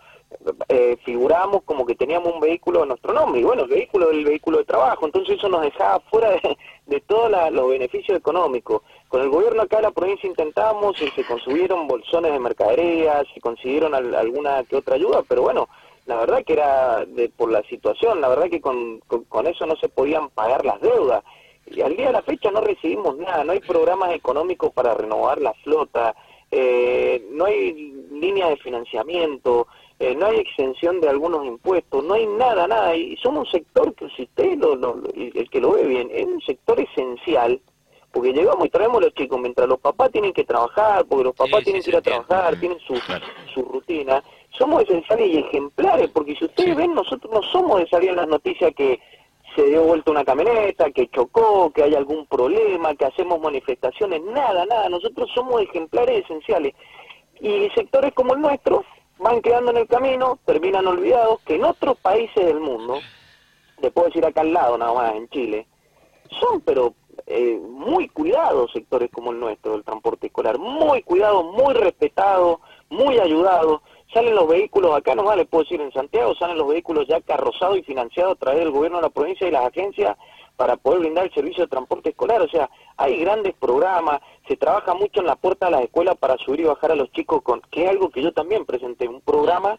eh, 0.67 0.97
figuramos 1.05 1.63
como 1.63 1.85
que 1.85 1.95
teníamos 1.95 2.33
un 2.33 2.39
vehículo 2.39 2.83
a 2.83 2.85
nuestro 2.85 3.13
nombre, 3.13 3.39
y 3.39 3.43
bueno, 3.43 3.63
el 3.63 3.69
vehículo 3.69 4.07
del 4.07 4.25
vehículo 4.25 4.57
de 4.57 4.65
trabajo, 4.65 5.05
entonces 5.05 5.37
eso 5.37 5.47
nos 5.47 5.61
dejaba 5.61 5.99
fuera 6.11 6.31
de, 6.31 6.57
de 6.85 6.99
todos 7.01 7.31
los 7.51 7.69
beneficios 7.69 8.17
económicos. 8.17 8.81
Con 9.07 9.21
el 9.21 9.29
gobierno 9.29 9.61
acá 9.61 9.77
de 9.77 9.83
la 9.83 9.91
provincia 9.91 10.27
intentamos, 10.27 11.01
y 11.01 11.07
se 11.11 11.23
consiguieron 11.25 11.87
bolsones 11.87 12.33
de 12.33 12.39
mercadería, 12.39 13.23
se 13.33 13.39
consiguieron 13.39 13.95
alguna 13.95 14.63
que 14.65 14.75
otra 14.75 14.95
ayuda, 14.95 15.23
pero 15.27 15.43
bueno, 15.43 15.69
la 16.07 16.15
verdad 16.15 16.43
que 16.45 16.53
era 16.53 17.05
de, 17.05 17.29
por 17.29 17.51
la 17.51 17.61
situación, 17.63 18.21
la 18.21 18.29
verdad 18.29 18.49
que 18.49 18.61
con, 18.61 18.99
con, 19.27 19.45
eso 19.45 19.65
no 19.65 19.75
se 19.75 19.89
podían 19.89 20.29
pagar 20.29 20.65
las 20.65 20.79
deudas. 20.79 21.23
Y 21.71 21.81
al 21.81 21.95
día 21.95 22.07
de 22.07 22.13
la 22.13 22.21
fecha 22.21 22.51
no 22.51 22.61
recibimos 22.61 23.17
nada, 23.17 23.43
no 23.43 23.51
hay 23.51 23.59
programas 23.59 24.13
económicos 24.13 24.71
para 24.71 24.93
renovar 24.93 25.41
la 25.41 25.53
flota, 25.55 26.15
eh, 26.49 27.25
no 27.31 27.45
hay 27.45 27.93
línea 28.11 28.49
de 28.49 28.57
financiamiento, 28.57 29.67
eh, 29.99 30.15
no 30.15 30.27
hay 30.27 30.37
exención 30.37 31.01
de 31.01 31.09
algunos 31.09 31.45
impuestos, 31.45 32.03
no 32.03 32.13
hay 32.13 32.25
nada, 32.25 32.67
nada. 32.67 32.95
Y 32.95 33.17
somos 33.17 33.47
un 33.47 33.51
sector 33.51 33.93
que, 33.95 34.07
si 34.15 34.23
usted, 34.23 34.57
lo, 34.57 35.01
el 35.13 35.49
que 35.49 35.59
lo 35.59 35.71
ve 35.71 35.85
bien, 35.85 36.09
es 36.11 36.25
un 36.25 36.41
sector 36.41 36.79
esencial 36.79 37.59
porque 38.17 38.33
llegamos 38.33 38.65
y 38.65 38.69
traemos 38.69 38.97
a 38.97 39.05
los 39.05 39.13
chicos 39.13 39.39
mientras 39.39 39.67
los 39.67 39.79
papás 39.79 40.11
tienen 40.11 40.33
que 40.33 40.43
trabajar, 40.43 41.05
porque 41.05 41.25
los 41.25 41.35
papás 41.35 41.63
tienen 41.63 41.83
que 41.83 41.91
ir 41.91 41.97
a 41.97 42.01
trabajar, 42.01 42.59
tienen 42.59 42.79
su, 42.79 42.95
su 43.53 43.61
rutina, 43.61 44.23
somos 44.57 44.81
esenciales 44.83 45.27
y 45.27 45.37
ejemplares, 45.37 46.09
porque 46.09 46.35
si 46.35 46.45
ustedes 46.45 46.75
ven, 46.75 46.95
nosotros 46.95 47.31
no 47.31 47.43
somos 47.43 47.79
de 47.79 47.87
salir 47.87 48.09
en 48.09 48.15
las 48.15 48.27
noticias 48.27 48.73
que 48.75 48.99
se 49.57 49.65
dio 49.65 49.81
vuelta 49.81 50.11
una 50.11 50.23
camioneta, 50.23 50.91
que 50.91 51.09
chocó, 51.09 51.71
que 51.71 51.81
hay 51.81 51.95
algún 51.95 52.27
problema, 52.27 52.93
que 52.93 53.05
hacemos 53.05 53.41
manifestaciones, 53.41 54.21
nada, 54.21 54.67
nada, 54.67 54.87
nosotros 54.87 55.31
somos 55.33 55.63
ejemplares 55.63 56.23
esenciales. 56.23 56.75
Y 57.39 57.67
sectores 57.71 58.13
como 58.13 58.35
el 58.35 58.41
nuestro 58.41 58.85
van 59.17 59.41
quedando 59.41 59.71
en 59.71 59.77
el 59.77 59.87
camino, 59.87 60.37
terminan 60.45 60.85
olvidados, 60.85 61.41
que 61.41 61.55
en 61.55 61.63
otros 61.63 61.97
países 61.97 62.45
del 62.45 62.59
mundo, 62.59 62.99
te 63.81 63.89
puedo 63.89 64.09
decir 64.09 64.23
acá 64.23 64.41
al 64.41 64.53
lado 64.53 64.77
nada 64.77 64.93
más, 64.93 65.15
en 65.15 65.27
Chile, 65.29 65.65
son 66.39 66.61
pero 66.61 66.93
eh, 67.25 67.59
muy 67.59 68.09
cuidados 68.09 68.71
sectores 68.71 69.09
como 69.11 69.31
el 69.31 69.39
nuestro, 69.39 69.71
del 69.71 69.83
transporte 69.83 70.27
escolar, 70.27 70.59
muy 70.59 71.01
cuidado, 71.01 71.43
muy 71.43 71.73
respetado, 71.73 72.61
muy 72.89 73.17
ayudado. 73.17 73.81
Salen 74.13 74.35
los 74.35 74.47
vehículos, 74.47 74.95
acá 74.95 75.15
nomás 75.15 75.37
les 75.37 75.47
puedo 75.47 75.63
decir, 75.63 75.81
en 75.81 75.91
Santiago 75.91 76.33
salen 76.35 76.57
los 76.57 76.67
vehículos 76.67 77.05
ya 77.07 77.19
carrozados 77.21 77.77
y 77.77 77.83
financiados 77.83 78.33
a 78.33 78.39
través 78.39 78.59
del 78.59 78.71
gobierno 78.71 78.97
de 78.97 79.03
la 79.03 79.09
provincia 79.09 79.47
y 79.47 79.51
las 79.51 79.65
agencias 79.65 80.17
para 80.55 80.75
poder 80.75 80.99
brindar 80.99 81.25
el 81.25 81.33
servicio 81.33 81.63
de 81.63 81.69
transporte 81.69 82.09
escolar. 82.09 82.41
O 82.41 82.49
sea, 82.49 82.69
hay 82.97 83.19
grandes 83.19 83.53
programas, 83.53 84.21
se 84.47 84.57
trabaja 84.57 84.93
mucho 84.93 85.19
en 85.19 85.27
la 85.27 85.35
puerta 85.35 85.67
de 85.67 85.73
las 85.73 85.81
escuelas 85.83 86.17
para 86.17 86.37
subir 86.37 86.61
y 86.61 86.63
bajar 86.63 86.91
a 86.91 86.95
los 86.95 87.11
chicos, 87.11 87.41
con 87.43 87.61
que 87.69 87.83
es 87.83 87.89
algo 87.89 88.09
que 88.09 88.23
yo 88.23 88.31
también 88.33 88.65
presenté, 88.65 89.07
un 89.07 89.21
programa 89.21 89.77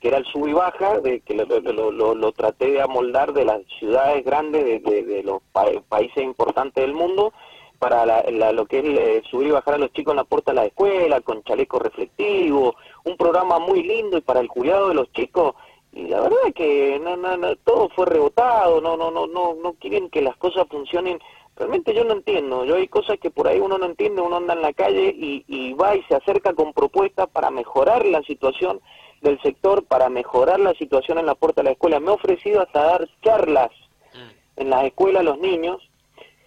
que 0.00 0.08
era 0.08 0.18
el 0.18 0.26
sub 0.26 0.46
y 0.46 0.52
baja, 0.52 1.00
de, 1.00 1.20
que 1.20 1.34
lo, 1.34 1.90
lo, 1.90 2.32
traté 2.32 2.70
de 2.70 2.80
amoldar 2.80 3.32
de 3.32 3.44
las 3.44 3.62
ciudades 3.80 4.24
grandes, 4.24 4.82
de, 4.84 5.22
los 5.24 5.42
países 5.88 6.22
importantes 6.22 6.84
del 6.84 6.94
mundo, 6.94 7.32
para 7.78 8.04
lo 8.52 8.66
que 8.66 8.78
es 8.78 8.84
eh, 8.84 9.22
subir 9.30 9.48
y 9.48 9.52
bajar 9.52 9.74
a 9.74 9.78
los 9.78 9.92
chicos 9.92 10.12
en 10.12 10.16
la 10.16 10.24
puerta 10.24 10.50
de 10.50 10.56
la 10.56 10.64
escuela, 10.66 11.20
con 11.20 11.42
chaleco 11.44 11.78
reflectivo, 11.78 12.74
un 13.04 13.16
programa 13.16 13.58
muy 13.58 13.82
lindo 13.82 14.18
y 14.18 14.20
para 14.20 14.40
el 14.40 14.48
cuidado 14.48 14.88
de 14.88 14.94
los 14.94 15.12
chicos, 15.12 15.54
y 15.92 16.08
la 16.08 16.20
verdad 16.20 16.38
es 16.46 16.54
que 16.54 17.00
no, 17.02 17.16
no, 17.16 17.56
todo 17.56 17.88
fue 17.90 18.06
rebotado, 18.06 18.80
no, 18.80 18.96
no, 18.96 19.10
no, 19.10 19.26
no, 19.26 19.54
no 19.54 19.72
quieren 19.74 20.10
que 20.10 20.20
las 20.20 20.36
cosas 20.36 20.66
funcionen. 20.68 21.18
Realmente 21.56 21.92
yo 21.94 22.04
no 22.04 22.12
entiendo, 22.12 22.64
yo 22.64 22.76
hay 22.76 22.86
cosas 22.86 23.18
que 23.18 23.30
por 23.30 23.48
ahí 23.48 23.58
uno 23.58 23.78
no 23.78 23.86
entiende, 23.86 24.20
uno 24.22 24.36
anda 24.36 24.54
en 24.54 24.62
la 24.62 24.72
calle 24.72 25.12
y, 25.16 25.44
y 25.48 25.72
va 25.72 25.96
y 25.96 26.02
se 26.04 26.14
acerca 26.14 26.52
con 26.52 26.72
propuestas 26.72 27.28
para 27.30 27.50
mejorar 27.50 28.06
la 28.06 28.22
situación 28.22 28.80
del 29.20 29.40
sector 29.42 29.84
para 29.84 30.08
mejorar 30.08 30.60
la 30.60 30.74
situación 30.74 31.18
en 31.18 31.26
la 31.26 31.34
puerta 31.34 31.62
de 31.62 31.66
la 31.66 31.72
escuela. 31.72 32.00
Me 32.00 32.08
he 32.08 32.14
ofrecido 32.14 32.62
hasta 32.62 32.82
dar 32.82 33.08
charlas 33.22 33.70
mm. 34.14 34.60
en 34.60 34.70
las 34.70 34.84
escuelas 34.84 35.20
a 35.20 35.24
los 35.24 35.38
niños, 35.38 35.82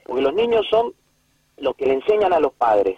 porque 0.05 0.21
los 0.21 0.33
niños 0.33 0.65
son 0.69 0.93
los 1.61 1.75
que 1.75 1.85
le 1.85 1.93
enseñan 1.93 2.33
a 2.33 2.39
los 2.39 2.53
padres. 2.53 2.97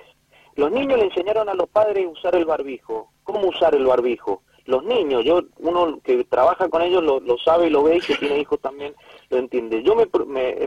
Los 0.55 0.71
niños 0.71 0.97
le 0.97 1.05
enseñaron 1.05 1.49
a 1.49 1.53
los 1.53 1.69
padres 1.69 2.07
usar 2.09 2.35
el 2.35 2.45
barbijo. 2.45 3.09
¿Cómo 3.23 3.47
usar 3.47 3.75
el 3.75 3.85
barbijo? 3.85 4.41
Los 4.65 4.83
niños, 4.83 5.25
yo 5.25 5.41
uno 5.59 5.99
que 6.03 6.23
trabaja 6.23 6.69
con 6.69 6.81
ellos 6.81 7.03
lo, 7.03 7.37
sabe 7.39 7.67
y 7.67 7.69
lo 7.69 7.83
ve 7.83 7.97
y 7.97 8.01
que 8.01 8.15
tiene 8.15 8.39
hijos 8.39 8.61
también 8.61 8.95
lo 9.29 9.37
entiende. 9.37 9.83
Yo 9.83 9.93
me, 9.95 10.07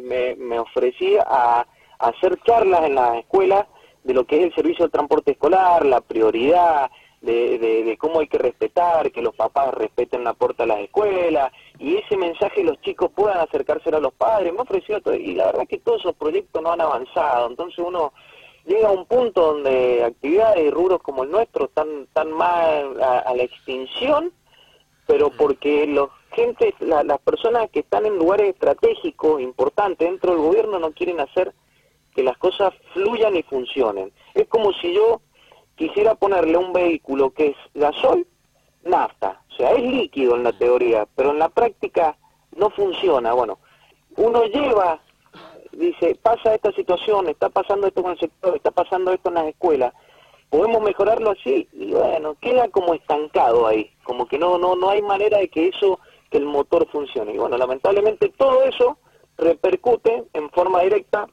me, 0.02 0.36
me, 0.36 0.58
ofrecí 0.58 1.16
a, 1.16 1.66
a 1.98 2.08
hacer 2.08 2.38
charlas 2.42 2.84
en 2.84 2.94
las 2.94 3.16
escuelas 3.16 3.66
de 4.04 4.12
lo 4.12 4.26
que 4.26 4.38
es 4.38 4.44
el 4.44 4.54
servicio 4.54 4.84
de 4.84 4.90
transporte 4.90 5.32
escolar, 5.32 5.86
la 5.86 6.02
prioridad, 6.02 6.90
de, 7.26 7.84
de, 7.84 7.98
cómo 7.98 8.20
hay 8.20 8.28
que 8.28 8.38
respetar, 8.38 9.10
que 9.10 9.20
los 9.20 9.34
papás 9.34 9.74
respeten 9.74 10.24
la 10.24 10.34
puerta 10.34 10.62
de 10.62 10.68
las 10.68 10.80
escuelas, 10.80 11.52
y 11.78 11.96
ese 11.96 12.16
mensaje 12.16 12.64
los 12.64 12.80
chicos 12.80 13.10
puedan 13.14 13.38
acercarse 13.38 13.90
a 13.90 14.00
los 14.00 14.14
padres. 14.14 14.52
Me 14.52 14.60
ofreció 14.60 15.00
todo, 15.00 15.14
y 15.14 15.34
la 15.34 15.46
verdad 15.46 15.66
que 15.68 15.78
todos 15.78 16.00
esos 16.00 16.14
proyectos 16.14 16.62
no 16.62 16.72
han 16.72 16.80
avanzado, 16.80 17.48
entonces 17.48 17.78
uno 17.78 18.12
llega 18.64 18.88
a 18.88 18.92
un 18.92 19.06
punto 19.06 19.54
donde 19.54 20.04
actividades 20.04 20.64
y 20.64 20.70
rubros 20.70 21.02
como 21.02 21.24
el 21.24 21.30
nuestro 21.30 21.66
están, 21.66 22.06
tan 22.12 22.32
más 22.32 22.84
a, 23.00 23.32
la 23.34 23.42
extinción, 23.42 24.32
pero 25.06 25.30
porque 25.30 25.86
los 25.86 26.10
gente, 26.32 26.74
las 26.80 27.18
personas 27.20 27.70
que 27.70 27.80
están 27.80 28.04
en 28.06 28.18
lugares 28.18 28.50
estratégicos 28.50 29.40
importantes 29.40 30.08
dentro 30.08 30.32
del 30.32 30.42
gobierno 30.42 30.78
no 30.78 30.92
quieren 30.92 31.20
hacer 31.20 31.54
que 32.14 32.22
las 32.22 32.36
cosas 32.38 32.74
fluyan 32.92 33.36
y 33.36 33.42
funcionen. 33.42 34.12
Es 34.34 34.48
como 34.48 34.72
si 34.74 34.92
yo 34.92 35.20
quisiera 35.76 36.14
ponerle 36.14 36.56
un 36.56 36.72
vehículo 36.72 37.30
que 37.30 37.48
es 37.48 37.56
gasol, 37.74 38.26
nafta. 38.82 39.40
O 39.50 39.54
sea, 39.54 39.72
es 39.72 39.82
líquido 39.82 40.36
en 40.36 40.44
la 40.44 40.52
teoría, 40.52 41.06
pero 41.14 41.30
en 41.30 41.38
la 41.38 41.48
práctica 41.48 42.16
no 42.56 42.70
funciona. 42.70 43.32
Bueno, 43.32 43.58
uno 44.16 44.44
lleva, 44.46 45.00
dice, 45.72 46.18
pasa 46.20 46.54
esta 46.54 46.72
situación, 46.72 47.28
está 47.28 47.48
pasando 47.48 47.86
esto 47.86 48.02
con 48.02 48.12
el 48.12 48.18
sector, 48.18 48.56
está 48.56 48.70
pasando 48.70 49.12
esto 49.12 49.28
en 49.28 49.34
las 49.36 49.46
escuelas, 49.46 49.92
podemos 50.50 50.82
mejorarlo 50.82 51.30
así, 51.30 51.68
y 51.72 51.92
bueno, 51.92 52.36
queda 52.40 52.68
como 52.68 52.94
estancado 52.94 53.66
ahí, 53.66 53.90
como 54.04 54.26
que 54.26 54.38
no, 54.38 54.58
no, 54.58 54.74
no 54.76 54.90
hay 54.90 55.02
manera 55.02 55.38
de 55.38 55.48
que 55.48 55.68
eso, 55.68 56.00
que 56.30 56.38
el 56.38 56.46
motor 56.46 56.88
funcione. 56.90 57.34
Y 57.34 57.38
bueno, 57.38 57.56
lamentablemente 57.58 58.28
todo 58.30 58.64
eso 58.64 58.98
repercute 59.36 60.24
en 60.32 60.50
forma 60.50 60.80
directa 60.80 61.26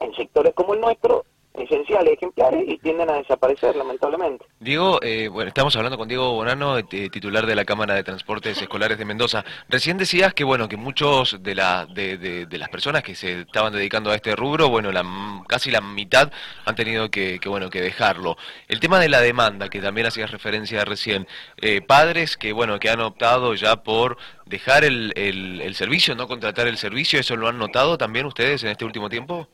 en 0.00 0.14
sectores 0.14 0.54
como 0.54 0.74
el 0.74 0.80
nuestro 0.80 1.24
esenciales, 1.54 2.14
ejemplares, 2.14 2.64
y 2.66 2.78
tienden 2.78 3.10
a 3.10 3.14
desaparecer, 3.14 3.76
lamentablemente. 3.76 4.44
Diego, 4.60 4.98
eh, 5.02 5.28
bueno, 5.28 5.48
estamos 5.48 5.74
hablando 5.76 5.98
con 5.98 6.08
Diego 6.08 6.32
Bonano, 6.32 6.78
eh, 6.78 6.84
titular 6.84 7.46
de 7.46 7.54
la 7.54 7.64
Cámara 7.64 7.94
de 7.94 8.02
Transportes 8.02 8.60
Escolares 8.60 8.98
de 8.98 9.04
Mendoza. 9.04 9.44
Recién 9.68 9.98
decías 9.98 10.34
que, 10.34 10.44
bueno, 10.44 10.68
que 10.68 10.76
muchos 10.76 11.42
de, 11.42 11.54
la, 11.54 11.86
de, 11.86 12.16
de, 12.18 12.58
las 12.58 12.68
personas 12.68 13.02
que 13.02 13.14
se 13.14 13.40
estaban 13.42 13.72
dedicando 13.72 14.10
a 14.10 14.14
este 14.14 14.34
rubro, 14.34 14.68
bueno, 14.68 14.92
la, 14.92 15.04
casi 15.46 15.70
la 15.70 15.80
mitad 15.80 16.32
han 16.64 16.74
tenido 16.74 17.10
que, 17.10 17.38
que, 17.40 17.48
bueno, 17.48 17.70
que 17.70 17.80
dejarlo. 17.80 18.36
El 18.68 18.80
tema 18.80 18.98
de 18.98 19.08
la 19.08 19.20
demanda, 19.20 19.68
que 19.68 19.80
también 19.80 20.06
hacías 20.06 20.30
referencia 20.30 20.84
recién, 20.84 21.26
eh, 21.60 21.82
padres 21.82 22.36
que, 22.36 22.52
bueno, 22.52 22.78
que 22.78 22.90
han 22.90 23.00
optado 23.00 23.54
ya 23.54 23.82
por 23.82 24.16
dejar 24.46 24.84
el, 24.84 25.12
el, 25.16 25.60
el 25.60 25.74
servicio, 25.74 26.14
no 26.14 26.28
contratar 26.28 26.66
el 26.66 26.78
servicio, 26.78 27.20
¿eso 27.20 27.36
lo 27.36 27.48
han 27.48 27.58
notado 27.58 27.98
también 27.98 28.26
ustedes 28.26 28.62
en 28.64 28.70
este 28.70 28.84
último 28.84 29.08
tiempo? 29.08 29.48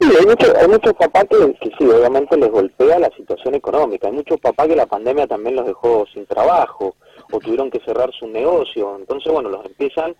Sí, 0.00 0.08
hay, 0.18 0.68
muchos 0.68 0.94
papás 0.94 1.26
que, 1.28 1.36
sí, 1.78 1.84
obviamente 1.84 2.36
les 2.36 2.50
golpea 2.50 2.98
la 2.98 3.10
situación 3.10 3.54
económica. 3.54 4.08
Hay 4.08 4.14
muchos 4.14 4.40
papás 4.40 4.68
que 4.68 4.76
la 4.76 4.86
pandemia 4.86 5.26
también 5.26 5.56
los 5.56 5.66
dejó 5.66 6.06
sin 6.12 6.24
trabajo 6.26 6.96
o 7.30 7.38
tuvieron 7.38 7.70
que 7.70 7.80
cerrar 7.80 8.10
su 8.12 8.26
negocio. 8.26 8.96
Entonces, 8.96 9.30
bueno, 9.30 9.50
los 9.50 9.64
empiezan, 9.66 10.16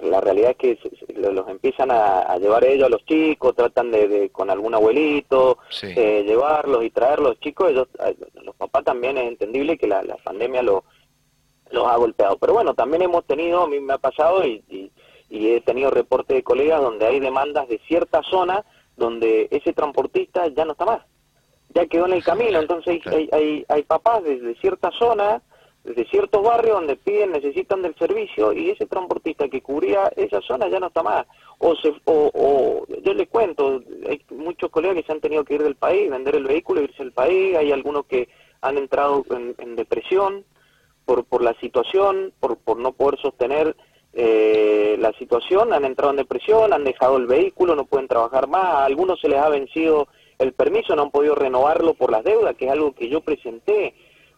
la, 0.00 0.20
realidad 0.20 0.50
es 0.50 0.56
que 0.56 0.78
los 1.14 1.48
empiezan 1.48 1.90
a, 1.90 2.36
llevar 2.38 2.64
ellos 2.64 2.86
a 2.86 2.90
los 2.90 3.04
chicos, 3.06 3.56
tratan 3.56 3.90
de, 3.90 4.28
con 4.30 4.50
algún 4.50 4.74
abuelito, 4.74 5.58
eh, 5.82 6.22
llevarlos 6.26 6.84
y 6.84 6.90
traerlos. 6.90 7.40
Chicos, 7.40 7.70
ellos, 7.70 7.88
los 8.42 8.54
papás 8.56 8.84
también 8.84 9.16
es 9.16 9.28
entendible 9.28 9.78
que 9.78 9.86
la, 9.86 10.02
pandemia 10.22 10.62
lo, 10.62 10.84
los 11.70 11.86
ha 11.86 11.96
golpeado. 11.96 12.36
Pero 12.36 12.52
bueno, 12.52 12.74
también 12.74 13.02
hemos 13.02 13.24
tenido, 13.24 13.62
a 13.62 13.68
mí 13.68 13.80
me 13.80 13.94
ha 13.94 13.98
pasado 13.98 14.46
y, 14.46 14.62
y 14.68 14.92
he 15.34 15.60
tenido 15.60 15.90
reportes 15.90 16.36
de 16.36 16.42
colegas 16.42 16.80
donde 16.80 17.06
hay 17.06 17.20
demandas 17.20 17.68
de 17.68 17.78
cierta 17.86 18.22
zona 18.22 18.64
donde 18.96 19.48
ese 19.50 19.72
transportista 19.72 20.46
ya 20.48 20.64
no 20.64 20.72
está 20.72 20.84
más, 20.84 21.02
ya 21.70 21.86
quedó 21.86 22.06
en 22.06 22.12
el 22.12 22.24
camino, 22.24 22.60
entonces 22.60 23.04
hay, 23.06 23.28
hay, 23.32 23.64
hay 23.68 23.82
papás 23.82 24.22
desde 24.22 24.54
cierta 24.56 24.90
zona, 24.92 25.42
desde 25.82 26.06
ciertos 26.06 26.42
barrios 26.42 26.76
donde 26.76 26.96
piden, 26.96 27.32
necesitan 27.32 27.82
del 27.82 27.94
servicio 27.96 28.52
y 28.52 28.70
ese 28.70 28.86
transportista 28.86 29.48
que 29.48 29.60
cubría 29.60 30.10
esa 30.16 30.40
zona 30.40 30.68
ya 30.68 30.80
no 30.80 30.86
está 30.86 31.02
más. 31.02 31.26
O, 31.58 31.76
se, 31.76 31.90
o, 32.04 32.30
o 32.32 32.86
yo 33.02 33.14
les 33.14 33.28
cuento, 33.28 33.82
hay 34.08 34.22
muchos 34.30 34.70
colegas 34.70 34.96
que 34.96 35.02
se 35.02 35.12
han 35.12 35.20
tenido 35.20 35.44
que 35.44 35.54
ir 35.54 35.62
del 35.62 35.76
país, 35.76 36.10
vender 36.10 36.36
el 36.36 36.46
vehículo 36.46 36.80
irse 36.80 37.02
del 37.02 37.12
país, 37.12 37.56
hay 37.56 37.70
algunos 37.70 38.06
que 38.06 38.28
han 38.62 38.78
entrado 38.78 39.24
en, 39.30 39.76
depresión 39.76 40.44
por, 41.04 41.24
por 41.24 41.42
la 41.42 41.52
situación, 41.60 42.32
por, 42.40 42.56
por 42.56 42.78
no 42.78 42.92
poder 42.92 43.20
sostener 43.20 43.76
eh, 44.14 44.96
la 44.98 45.12
situación, 45.12 45.72
han 45.72 45.84
entrado 45.84 46.10
en 46.10 46.18
depresión, 46.18 46.72
han 46.72 46.84
dejado 46.84 47.16
el 47.16 47.26
vehículo, 47.26 47.74
no 47.74 47.84
pueden 47.84 48.08
trabajar 48.08 48.48
más, 48.48 48.64
a 48.64 48.84
algunos 48.84 49.20
se 49.20 49.28
les 49.28 49.40
ha 49.40 49.48
vencido 49.48 50.08
el 50.38 50.52
permiso, 50.52 50.94
no 50.94 51.02
han 51.02 51.10
podido 51.10 51.34
renovarlo 51.34 51.94
por 51.94 52.10
las 52.10 52.24
deudas, 52.24 52.56
que 52.56 52.66
es 52.66 52.72
algo 52.72 52.92
que 52.92 53.08
yo 53.08 53.20
presenté 53.20 53.94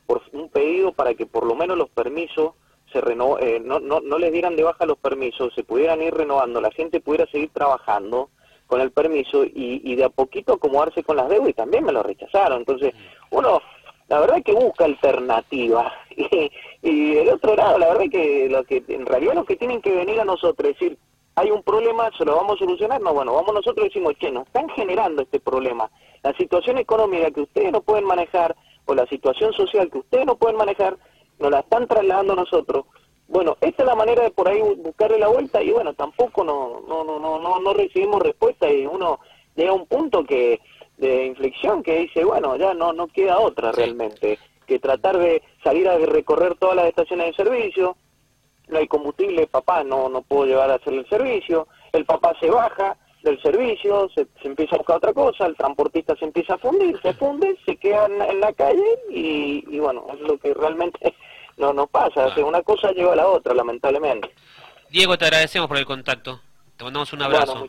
por 0.06 0.22
un 0.32 0.48
pedido 0.48 0.92
para 0.92 1.14
que 1.14 1.26
por 1.26 1.44
lo 1.44 1.54
menos 1.54 1.76
los 1.76 1.90
permisos 1.90 2.52
se 2.92 3.00
reno 3.00 3.38
eh, 3.38 3.60
no, 3.60 3.80
no, 3.80 4.00
no 4.00 4.18
les 4.18 4.32
dieran 4.32 4.56
de 4.56 4.62
baja 4.62 4.86
los 4.86 4.98
permisos, 4.98 5.52
se 5.54 5.64
pudieran 5.64 6.00
ir 6.00 6.14
renovando, 6.14 6.60
la 6.60 6.70
gente 6.70 7.00
pudiera 7.00 7.26
seguir 7.26 7.50
trabajando 7.52 8.30
con 8.66 8.80
el 8.80 8.92
permiso 8.92 9.44
y, 9.44 9.80
y 9.84 9.94
de 9.94 10.04
a 10.04 10.08
poquito 10.08 10.54
acomodarse 10.54 11.02
con 11.02 11.16
las 11.16 11.28
deudas 11.28 11.50
y 11.50 11.54
también 11.54 11.84
me 11.84 11.92
lo 11.92 12.02
rechazaron. 12.02 12.58
Entonces, 12.58 12.94
uno 13.30 13.60
la 14.08 14.20
verdad 14.20 14.42
que 14.42 14.52
busca 14.52 14.84
alternativas. 14.84 15.92
Y, 16.82 17.14
del 17.14 17.30
otro 17.30 17.56
lado, 17.56 17.78
la 17.78 17.88
verdad 17.88 18.04
que, 18.10 18.48
lo 18.48 18.64
que 18.64 18.82
en 18.88 19.06
realidad 19.06 19.34
lo 19.34 19.44
que 19.44 19.56
tienen 19.56 19.82
que 19.82 19.90
venir 19.90 20.20
a 20.20 20.24
nosotros, 20.24 20.70
es 20.70 20.78
decir, 20.78 20.98
hay 21.34 21.50
un 21.50 21.62
problema, 21.62 22.10
se 22.16 22.24
lo 22.24 22.36
vamos 22.36 22.56
a 22.56 22.58
solucionar, 22.64 23.00
no, 23.00 23.12
bueno, 23.12 23.34
vamos 23.34 23.54
nosotros 23.54 23.86
y 23.86 23.88
decimos, 23.88 24.14
che, 24.18 24.30
nos 24.30 24.46
están 24.46 24.68
generando 24.70 25.22
este 25.22 25.40
problema. 25.40 25.90
La 26.22 26.32
situación 26.34 26.78
económica 26.78 27.30
que 27.30 27.42
ustedes 27.42 27.72
no 27.72 27.80
pueden 27.80 28.04
manejar, 28.04 28.56
o 28.86 28.94
la 28.94 29.06
situación 29.06 29.52
social 29.52 29.90
que 29.90 29.98
ustedes 29.98 30.26
no 30.26 30.36
pueden 30.36 30.56
manejar, 30.56 30.96
nos 31.38 31.50
la 31.50 31.60
están 31.60 31.86
trasladando 31.86 32.32
a 32.32 32.36
nosotros. 32.36 32.86
Bueno, 33.28 33.56
esta 33.60 33.82
es 33.82 33.86
la 33.86 33.96
manera 33.96 34.22
de 34.22 34.30
por 34.30 34.48
ahí 34.48 34.60
buscarle 34.76 35.18
la 35.18 35.28
vuelta 35.28 35.60
y 35.62 35.70
bueno, 35.70 35.92
tampoco 35.94 36.44
no, 36.44 36.82
no, 36.88 37.04
no, 37.04 37.18
no, 37.18 37.40
no, 37.40 37.60
no 37.60 37.74
recibimos 37.74 38.22
respuesta 38.22 38.70
y 38.70 38.86
uno 38.86 39.18
llega 39.56 39.70
a 39.70 39.74
un 39.74 39.86
punto 39.86 40.24
que 40.24 40.60
de 40.96 41.26
inflexión 41.26 41.82
que 41.82 41.98
dice, 41.98 42.24
bueno, 42.24 42.56
ya 42.56 42.72
no, 42.72 42.92
no 42.92 43.08
queda 43.08 43.40
otra 43.40 43.72
realmente 43.72 44.38
que 44.66 44.78
tratar 44.78 45.18
de 45.18 45.42
salir 45.66 45.88
a 45.88 45.98
recorrer 45.98 46.54
todas 46.54 46.76
las 46.76 46.86
estaciones 46.86 47.26
de 47.26 47.44
servicio, 47.44 47.96
no 48.68 48.78
hay 48.78 48.86
combustible, 48.86 49.48
papá 49.48 49.82
no, 49.82 50.08
no 50.08 50.22
puedo 50.22 50.46
llevar 50.46 50.70
a 50.70 50.74
hacer 50.74 50.94
el 50.94 51.08
servicio, 51.08 51.66
el 51.92 52.04
papá 52.04 52.34
se 52.38 52.48
baja 52.48 52.96
del 53.24 53.42
servicio, 53.42 54.08
se, 54.14 54.28
empieza 54.44 54.76
a 54.76 54.78
buscar 54.78 54.98
otra 54.98 55.12
cosa, 55.12 55.46
el 55.46 55.56
transportista 55.56 56.14
se 56.16 56.26
empieza 56.26 56.54
a 56.54 56.58
fundir, 56.58 56.96
se 57.02 57.12
funde, 57.14 57.58
se 57.66 57.76
queda 57.76 58.06
en, 58.06 58.40
la 58.40 58.52
calle 58.52 58.84
y, 59.10 59.76
bueno, 59.80 60.06
es 60.12 60.20
lo 60.20 60.38
que 60.38 60.54
realmente 60.54 61.12
no 61.56 61.72
nos 61.72 61.90
pasa, 61.90 62.32
una 62.44 62.62
cosa 62.62 62.92
lleva 62.92 63.14
a 63.14 63.16
la 63.16 63.26
otra, 63.26 63.52
lamentablemente. 63.52 64.30
Diego, 64.88 65.18
te 65.18 65.24
agradecemos 65.24 65.66
por 65.66 65.78
el 65.78 65.84
contacto, 65.84 66.40
te 66.76 66.84
mandamos 66.84 67.12
un 67.12 67.22
abrazo. 67.22 67.68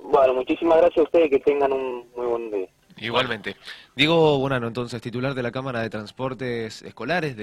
Bueno, 0.00 0.34
muchísimas 0.34 0.78
gracias 0.78 0.98
a 0.98 1.02
ustedes, 1.02 1.30
que 1.30 1.38
tengan 1.38 1.72
un 1.72 2.10
muy 2.16 2.26
buen 2.26 2.50
día. 2.50 2.68
Igualmente. 2.96 3.56
Diego 3.96 4.38
Bonano, 4.38 4.66
entonces, 4.66 5.00
titular 5.00 5.34
de 5.34 5.42
la 5.42 5.52
Cámara 5.52 5.80
de 5.80 5.90
Transportes 5.90 6.82
Escolares 6.82 7.30
de 7.30 7.32